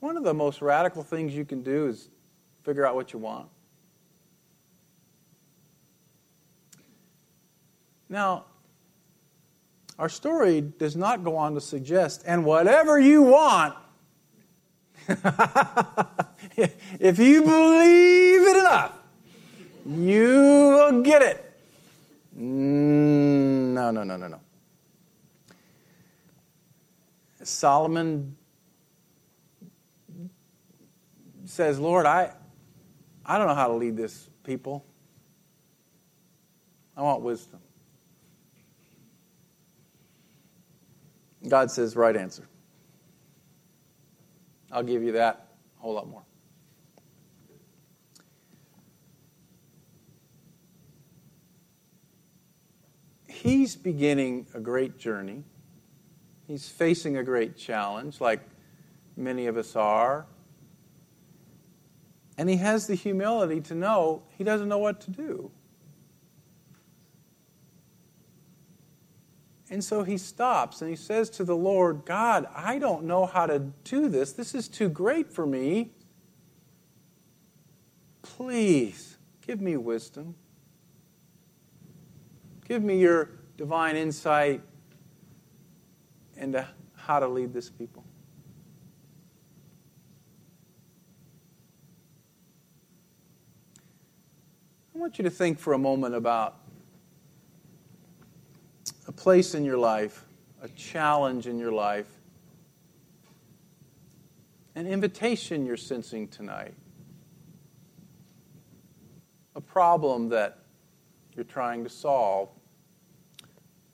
One 0.00 0.16
of 0.16 0.24
the 0.24 0.34
most 0.34 0.60
radical 0.60 1.04
things 1.04 1.36
you 1.36 1.44
can 1.44 1.62
do 1.62 1.86
is 1.86 2.08
figure 2.64 2.84
out 2.84 2.96
what 2.96 3.12
you 3.12 3.20
want. 3.20 3.48
Now, 8.08 8.44
our 9.98 10.08
story 10.08 10.60
does 10.60 10.94
not 10.94 11.24
go 11.24 11.36
on 11.36 11.54
to 11.54 11.60
suggest, 11.60 12.22
and 12.26 12.44
whatever 12.44 12.98
you 12.98 13.22
want, 13.22 13.74
if 16.58 17.18
you 17.18 17.42
believe 17.42 18.42
it 18.42 18.56
enough, 18.56 18.92
you 19.86 20.28
will 20.28 21.02
get 21.02 21.22
it. 21.22 21.42
No, 22.34 23.90
no, 23.90 24.02
no, 24.04 24.16
no, 24.16 24.28
no. 24.28 24.40
Solomon 27.42 28.36
says, 31.44 31.78
Lord, 31.78 32.06
I, 32.06 32.32
I 33.24 33.38
don't 33.38 33.46
know 33.46 33.54
how 33.54 33.68
to 33.68 33.74
lead 33.74 33.96
this 33.96 34.28
people. 34.42 34.84
I 36.96 37.02
want 37.02 37.22
wisdom. 37.22 37.60
God 41.48 41.70
says, 41.70 41.96
right 41.96 42.16
answer. 42.16 42.48
I'll 44.72 44.82
give 44.82 45.02
you 45.02 45.12
that, 45.12 45.48
a 45.78 45.82
whole 45.82 45.94
lot 45.94 46.08
more. 46.08 46.22
He's 53.28 53.76
beginning 53.76 54.46
a 54.54 54.60
great 54.60 54.98
journey. 54.98 55.44
He's 56.48 56.68
facing 56.68 57.16
a 57.16 57.22
great 57.22 57.56
challenge, 57.56 58.20
like 58.20 58.40
many 59.16 59.46
of 59.46 59.56
us 59.56 59.76
are. 59.76 60.26
And 62.38 62.48
he 62.48 62.56
has 62.56 62.86
the 62.86 62.94
humility 62.94 63.60
to 63.62 63.74
know 63.74 64.22
he 64.36 64.44
doesn't 64.44 64.68
know 64.68 64.78
what 64.78 65.00
to 65.02 65.10
do. 65.10 65.50
And 69.68 69.82
so 69.82 70.04
he 70.04 70.16
stops 70.16 70.80
and 70.80 70.88
he 70.88 70.96
says 70.96 71.28
to 71.30 71.44
the 71.44 71.56
Lord, 71.56 72.04
God, 72.04 72.46
I 72.54 72.78
don't 72.78 73.04
know 73.04 73.26
how 73.26 73.46
to 73.46 73.58
do 73.84 74.08
this. 74.08 74.32
This 74.32 74.54
is 74.54 74.68
too 74.68 74.88
great 74.88 75.32
for 75.32 75.44
me. 75.44 75.90
Please 78.22 79.18
give 79.44 79.60
me 79.60 79.76
wisdom. 79.76 80.36
Give 82.66 82.82
me 82.82 82.98
your 82.98 83.30
divine 83.56 83.96
insight 83.96 84.60
into 86.36 86.60
uh, 86.60 86.66
how 86.94 87.18
to 87.18 87.28
lead 87.28 87.52
this 87.52 87.70
people. 87.70 88.04
I 94.94 94.98
want 94.98 95.18
you 95.18 95.24
to 95.24 95.30
think 95.30 95.58
for 95.58 95.74
a 95.74 95.78
moment 95.78 96.14
about 96.14 96.65
place 99.16 99.54
in 99.54 99.64
your 99.64 99.78
life, 99.78 100.24
a 100.62 100.68
challenge 100.68 101.46
in 101.46 101.58
your 101.58 101.72
life, 101.72 102.06
an 104.74 104.86
invitation 104.86 105.64
you're 105.64 105.76
sensing 105.76 106.28
tonight, 106.28 106.74
a 109.54 109.60
problem 109.60 110.28
that 110.28 110.58
you're 111.34 111.44
trying 111.44 111.82
to 111.82 111.90
solve, 111.90 112.50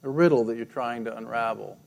a 0.02 0.11
riddle 0.11 0.44
that 0.44 0.56
you're 0.56 0.64
trying 0.66 1.04
to 1.04 1.16
unravel. 1.16 1.78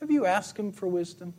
Have 0.00 0.10
you 0.10 0.26
asked 0.26 0.56
Him 0.56 0.72
for 0.72 0.88
wisdom? 0.88 1.34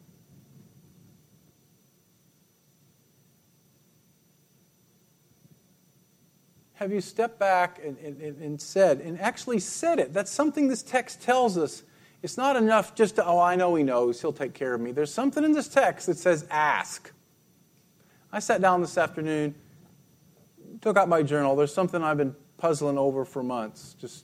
Have 6.79 6.93
you 6.93 7.01
stepped 7.01 7.37
back 7.37 7.81
and, 7.83 7.97
and, 7.97 8.21
and, 8.21 8.61
said, 8.61 9.01
and 9.01 9.19
actually 9.19 9.59
said 9.59 9.99
it? 9.99 10.13
That's 10.13 10.31
something 10.31 10.69
this 10.69 10.81
text 10.81 11.21
tells 11.21 11.57
us. 11.57 11.83
It's 12.23 12.37
not 12.37 12.55
enough 12.55 12.95
just 12.95 13.17
to, 13.17 13.25
oh, 13.25 13.37
I 13.37 13.57
know 13.57 13.75
He 13.75 13.83
knows, 13.83 14.21
He'll 14.21 14.31
take 14.31 14.53
care 14.53 14.75
of 14.75 14.79
me. 14.79 14.93
There's 14.93 15.13
something 15.13 15.43
in 15.43 15.51
this 15.51 15.67
text 15.67 16.07
that 16.07 16.17
says, 16.17 16.47
ask. 16.49 17.11
I 18.31 18.39
sat 18.39 18.61
down 18.61 18.79
this 18.79 18.97
afternoon, 18.97 19.55
took 20.79 20.95
out 20.95 21.09
my 21.09 21.21
journal. 21.21 21.57
There's 21.57 21.73
something 21.73 22.01
I've 22.01 22.15
been 22.15 22.33
puzzling 22.57 22.97
over 22.97 23.25
for 23.25 23.43
months. 23.43 23.93
Just, 23.99 24.23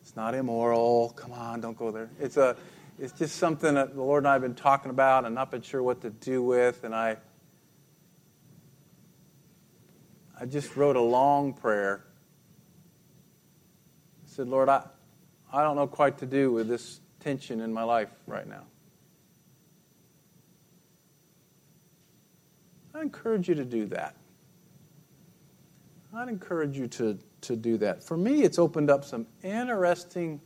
it's 0.00 0.14
not 0.14 0.36
immoral. 0.36 1.14
Come 1.16 1.32
on, 1.32 1.60
don't 1.60 1.76
go 1.76 1.90
there. 1.90 2.10
It's 2.20 2.36
a, 2.36 2.56
it's 2.96 3.12
just 3.12 3.38
something 3.38 3.74
that 3.74 3.96
the 3.96 4.02
Lord 4.02 4.22
and 4.22 4.28
I 4.28 4.34
have 4.34 4.42
been 4.42 4.54
talking 4.54 4.92
about 4.92 5.24
and 5.24 5.34
not 5.34 5.50
been 5.50 5.62
sure 5.62 5.82
what 5.82 6.00
to 6.02 6.10
do 6.10 6.44
with. 6.44 6.84
And 6.84 6.94
I, 6.94 7.16
I 10.40 10.46
just 10.46 10.76
wrote 10.76 10.96
a 10.96 11.00
long 11.00 11.52
prayer. 11.52 12.04
I 14.24 14.28
said, 14.28 14.48
Lord, 14.48 14.68
I, 14.68 14.84
I 15.52 15.62
don't 15.62 15.76
know 15.76 15.86
quite 15.86 16.18
to 16.18 16.26
do 16.26 16.52
with 16.52 16.68
this 16.68 17.00
tension 17.20 17.60
in 17.60 17.72
my 17.72 17.84
life 17.84 18.10
right 18.26 18.46
now. 18.48 18.64
I 22.94 23.02
encourage 23.02 23.48
you 23.48 23.54
to 23.54 23.64
do 23.64 23.86
that. 23.86 24.16
I'd 26.14 26.28
encourage 26.28 26.76
you 26.76 26.86
to, 26.88 27.18
to 27.42 27.56
do 27.56 27.76
that. 27.78 28.02
For 28.02 28.16
me, 28.16 28.42
it's 28.42 28.58
opened 28.58 28.90
up 28.90 29.04
some 29.04 29.26
interesting 29.42 30.40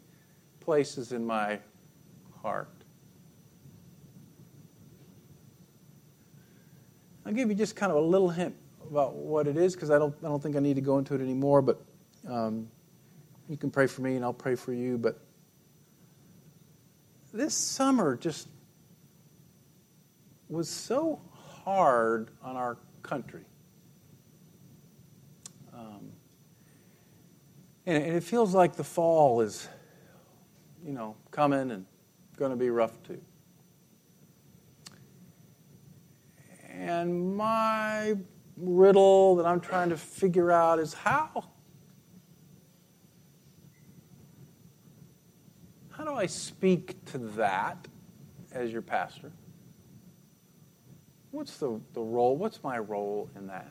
places 0.60 1.12
in 1.12 1.26
my 1.26 1.58
heart. 2.42 2.70
I'll 7.26 7.32
give 7.32 7.50
you 7.50 7.54
just 7.54 7.76
kind 7.76 7.92
of 7.92 7.98
a 7.98 8.06
little 8.06 8.30
hint 8.30 8.54
about 8.90 9.14
what 9.14 9.46
it 9.46 9.56
is 9.56 9.74
because 9.74 9.90
I 9.90 9.98
don't, 9.98 10.14
I 10.22 10.28
don't 10.28 10.42
think 10.42 10.56
I 10.56 10.60
need 10.60 10.74
to 10.74 10.80
go 10.80 10.98
into 10.98 11.14
it 11.14 11.20
anymore, 11.20 11.62
but 11.62 11.80
um, 12.28 12.68
you 13.48 13.56
can 13.56 13.70
pray 13.70 13.86
for 13.86 14.02
me 14.02 14.16
and 14.16 14.24
I'll 14.24 14.32
pray 14.32 14.54
for 14.54 14.72
you. 14.72 14.98
But 14.98 15.20
this 17.32 17.54
summer 17.54 18.16
just 18.16 18.48
was 20.48 20.68
so 20.68 21.20
hard 21.64 22.30
on 22.42 22.56
our 22.56 22.78
country. 23.02 23.44
Um, 25.74 26.10
and, 27.86 28.02
and 28.02 28.16
it 28.16 28.22
feels 28.22 28.54
like 28.54 28.74
the 28.74 28.84
fall 28.84 29.40
is, 29.40 29.68
you 30.84 30.92
know, 30.92 31.16
coming 31.30 31.70
and 31.70 31.86
going 32.36 32.50
to 32.50 32.56
be 32.56 32.70
rough 32.70 33.02
too. 33.02 33.20
And 36.70 37.36
my 37.36 38.16
riddle 38.60 39.36
that 39.36 39.46
I'm 39.46 39.60
trying 39.60 39.90
to 39.90 39.96
figure 39.96 40.50
out 40.50 40.78
is 40.78 40.94
how? 40.94 41.50
How 45.90 46.04
do 46.04 46.12
I 46.12 46.26
speak 46.26 47.04
to 47.06 47.18
that 47.18 47.88
as 48.52 48.72
your 48.72 48.82
pastor? 48.82 49.32
What's 51.30 51.58
the, 51.58 51.80
the 51.92 52.00
role? 52.00 52.36
What's 52.36 52.62
my 52.62 52.78
role 52.78 53.28
in 53.36 53.46
that? 53.48 53.68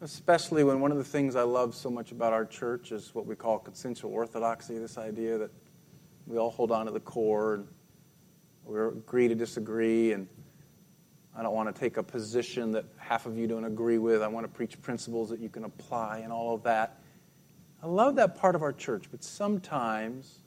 Especially 0.00 0.64
when 0.64 0.80
one 0.80 0.90
of 0.92 0.96
the 0.96 1.04
things 1.04 1.36
I 1.36 1.42
love 1.42 1.74
so 1.74 1.90
much 1.90 2.10
about 2.10 2.32
our 2.32 2.46
church 2.46 2.90
is 2.90 3.14
what 3.14 3.26
we 3.26 3.34
call 3.34 3.58
consensual 3.58 4.12
orthodoxy 4.12 4.78
this 4.78 4.96
idea 4.96 5.36
that 5.36 5.50
we 6.26 6.38
all 6.38 6.50
hold 6.50 6.70
on 6.70 6.86
to 6.86 6.92
the 6.92 7.00
core 7.00 7.54
and 7.54 7.68
we 8.64 8.80
agree 8.80 9.28
to 9.28 9.34
disagree 9.34 10.12
and 10.12 10.26
I 11.36 11.42
don't 11.42 11.54
want 11.54 11.74
to 11.74 11.78
take 11.78 11.96
a 11.96 12.02
position 12.02 12.72
that 12.72 12.84
half 12.96 13.26
of 13.26 13.38
you 13.38 13.46
don't 13.46 13.64
agree 13.64 13.98
with. 13.98 14.22
I 14.22 14.28
want 14.28 14.44
to 14.44 14.52
preach 14.52 14.80
principles 14.82 15.30
that 15.30 15.40
you 15.40 15.48
can 15.48 15.64
apply 15.64 16.18
and 16.18 16.32
all 16.32 16.54
of 16.54 16.62
that. 16.64 17.00
I 17.82 17.86
love 17.86 18.16
that 18.16 18.36
part 18.36 18.54
of 18.54 18.62
our 18.62 18.72
church, 18.72 19.06
but 19.10 19.22
sometimes, 19.22 20.40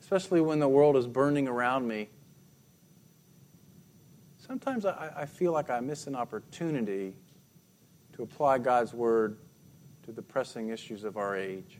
especially 0.00 0.40
when 0.40 0.58
the 0.58 0.68
world 0.68 0.96
is 0.96 1.06
burning 1.06 1.48
around 1.48 1.86
me, 1.86 2.08
sometimes 4.38 4.86
I, 4.86 5.12
I 5.16 5.26
feel 5.26 5.52
like 5.52 5.70
I 5.70 5.80
miss 5.80 6.06
an 6.06 6.14
opportunity 6.14 7.16
to 8.14 8.22
apply 8.22 8.58
God's 8.58 8.94
word 8.94 9.38
to 10.04 10.12
the 10.12 10.22
pressing 10.22 10.70
issues 10.70 11.04
of 11.04 11.16
our 11.16 11.36
age. 11.36 11.78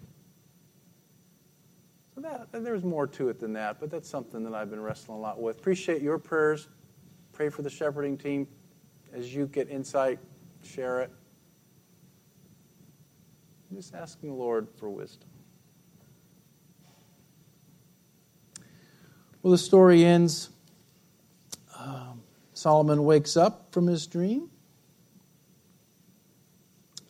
So 2.14 2.20
that, 2.22 2.48
there's 2.52 2.82
more 2.82 3.06
to 3.06 3.28
it 3.28 3.38
than 3.38 3.52
that, 3.54 3.78
but 3.78 3.90
that's 3.90 4.09
something 4.09 4.42
that 4.44 4.54
I've 4.54 4.70
been 4.70 4.80
wrestling 4.80 5.18
a 5.18 5.20
lot 5.20 5.40
with. 5.40 5.59
Appreciate 5.59 6.02
your 6.02 6.18
prayers. 6.18 6.68
Pray 7.37 7.51
for 7.51 7.61
the 7.61 7.68
shepherding 7.68 8.16
team. 8.16 8.49
As 9.12 9.35
you 9.35 9.46
get 9.46 9.68
insight, 9.68 10.18
share 10.62 11.03
it. 11.03 11.11
I'm 13.70 13.77
just 13.77 13.94
asking 13.94 14.31
the 14.31 14.35
Lord 14.35 14.68
for 14.79 14.88
wisdom. 14.88 15.29
Well, 19.42 19.51
the 19.51 19.59
story 19.59 20.03
ends. 20.03 20.49
Um, 21.79 22.22
Solomon 22.55 23.05
wakes 23.05 23.37
up 23.37 23.70
from 23.70 23.87
his 23.87 24.07
dream. 24.07 24.49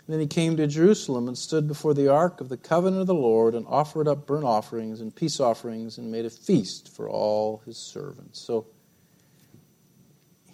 Then 0.08 0.18
he 0.18 0.26
came 0.26 0.56
to 0.56 0.66
Jerusalem 0.66 1.28
and 1.28 1.38
stood 1.38 1.68
before 1.68 1.94
the 1.94 2.08
ark 2.08 2.40
of 2.40 2.48
the 2.48 2.56
covenant 2.56 3.02
of 3.02 3.06
the 3.06 3.14
Lord 3.14 3.54
and 3.54 3.64
offered 3.68 4.08
up 4.08 4.26
burnt 4.26 4.44
offerings 4.44 5.00
and 5.00 5.14
peace 5.14 5.38
offerings 5.38 5.98
and 5.98 6.10
made 6.10 6.24
a 6.24 6.30
feast 6.30 6.88
for 6.96 7.08
all 7.08 7.62
his 7.64 7.76
servants. 7.76 8.40
So 8.40 8.66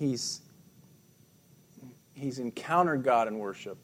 he's, 0.03 0.41
he's 2.12 2.38
encountered 2.38 3.05
God 3.05 3.29
in 3.29 3.38
worship. 3.38 3.79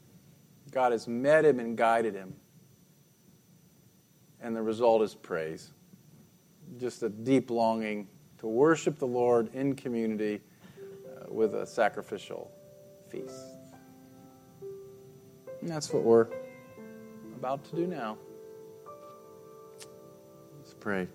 God 0.70 0.92
has 0.92 1.07
met 1.07 1.44
him 1.44 1.61
and 1.61 1.76
guided 1.76 2.14
him. 2.14 2.35
And 4.40 4.54
the 4.54 4.62
result 4.62 5.02
is 5.02 5.14
praise. 5.14 5.70
Just 6.78 7.02
a 7.02 7.09
deep 7.09 7.50
longing 7.50 8.09
to 8.38 8.46
worship 8.46 8.98
the 8.98 9.07
Lord 9.07 9.52
in 9.54 9.74
community 9.74 10.40
uh, 10.87 11.33
with 11.33 11.54
a 11.54 11.66
sacrificial 11.66 12.50
feast. 13.09 13.46
And 15.61 15.68
that's 15.68 15.92
what 15.92 16.02
we're 16.02 16.26
about 17.37 17.64
to 17.70 17.76
do 17.76 17.87
now. 17.87 18.16
Let's 20.61 20.74
pray. 20.74 21.09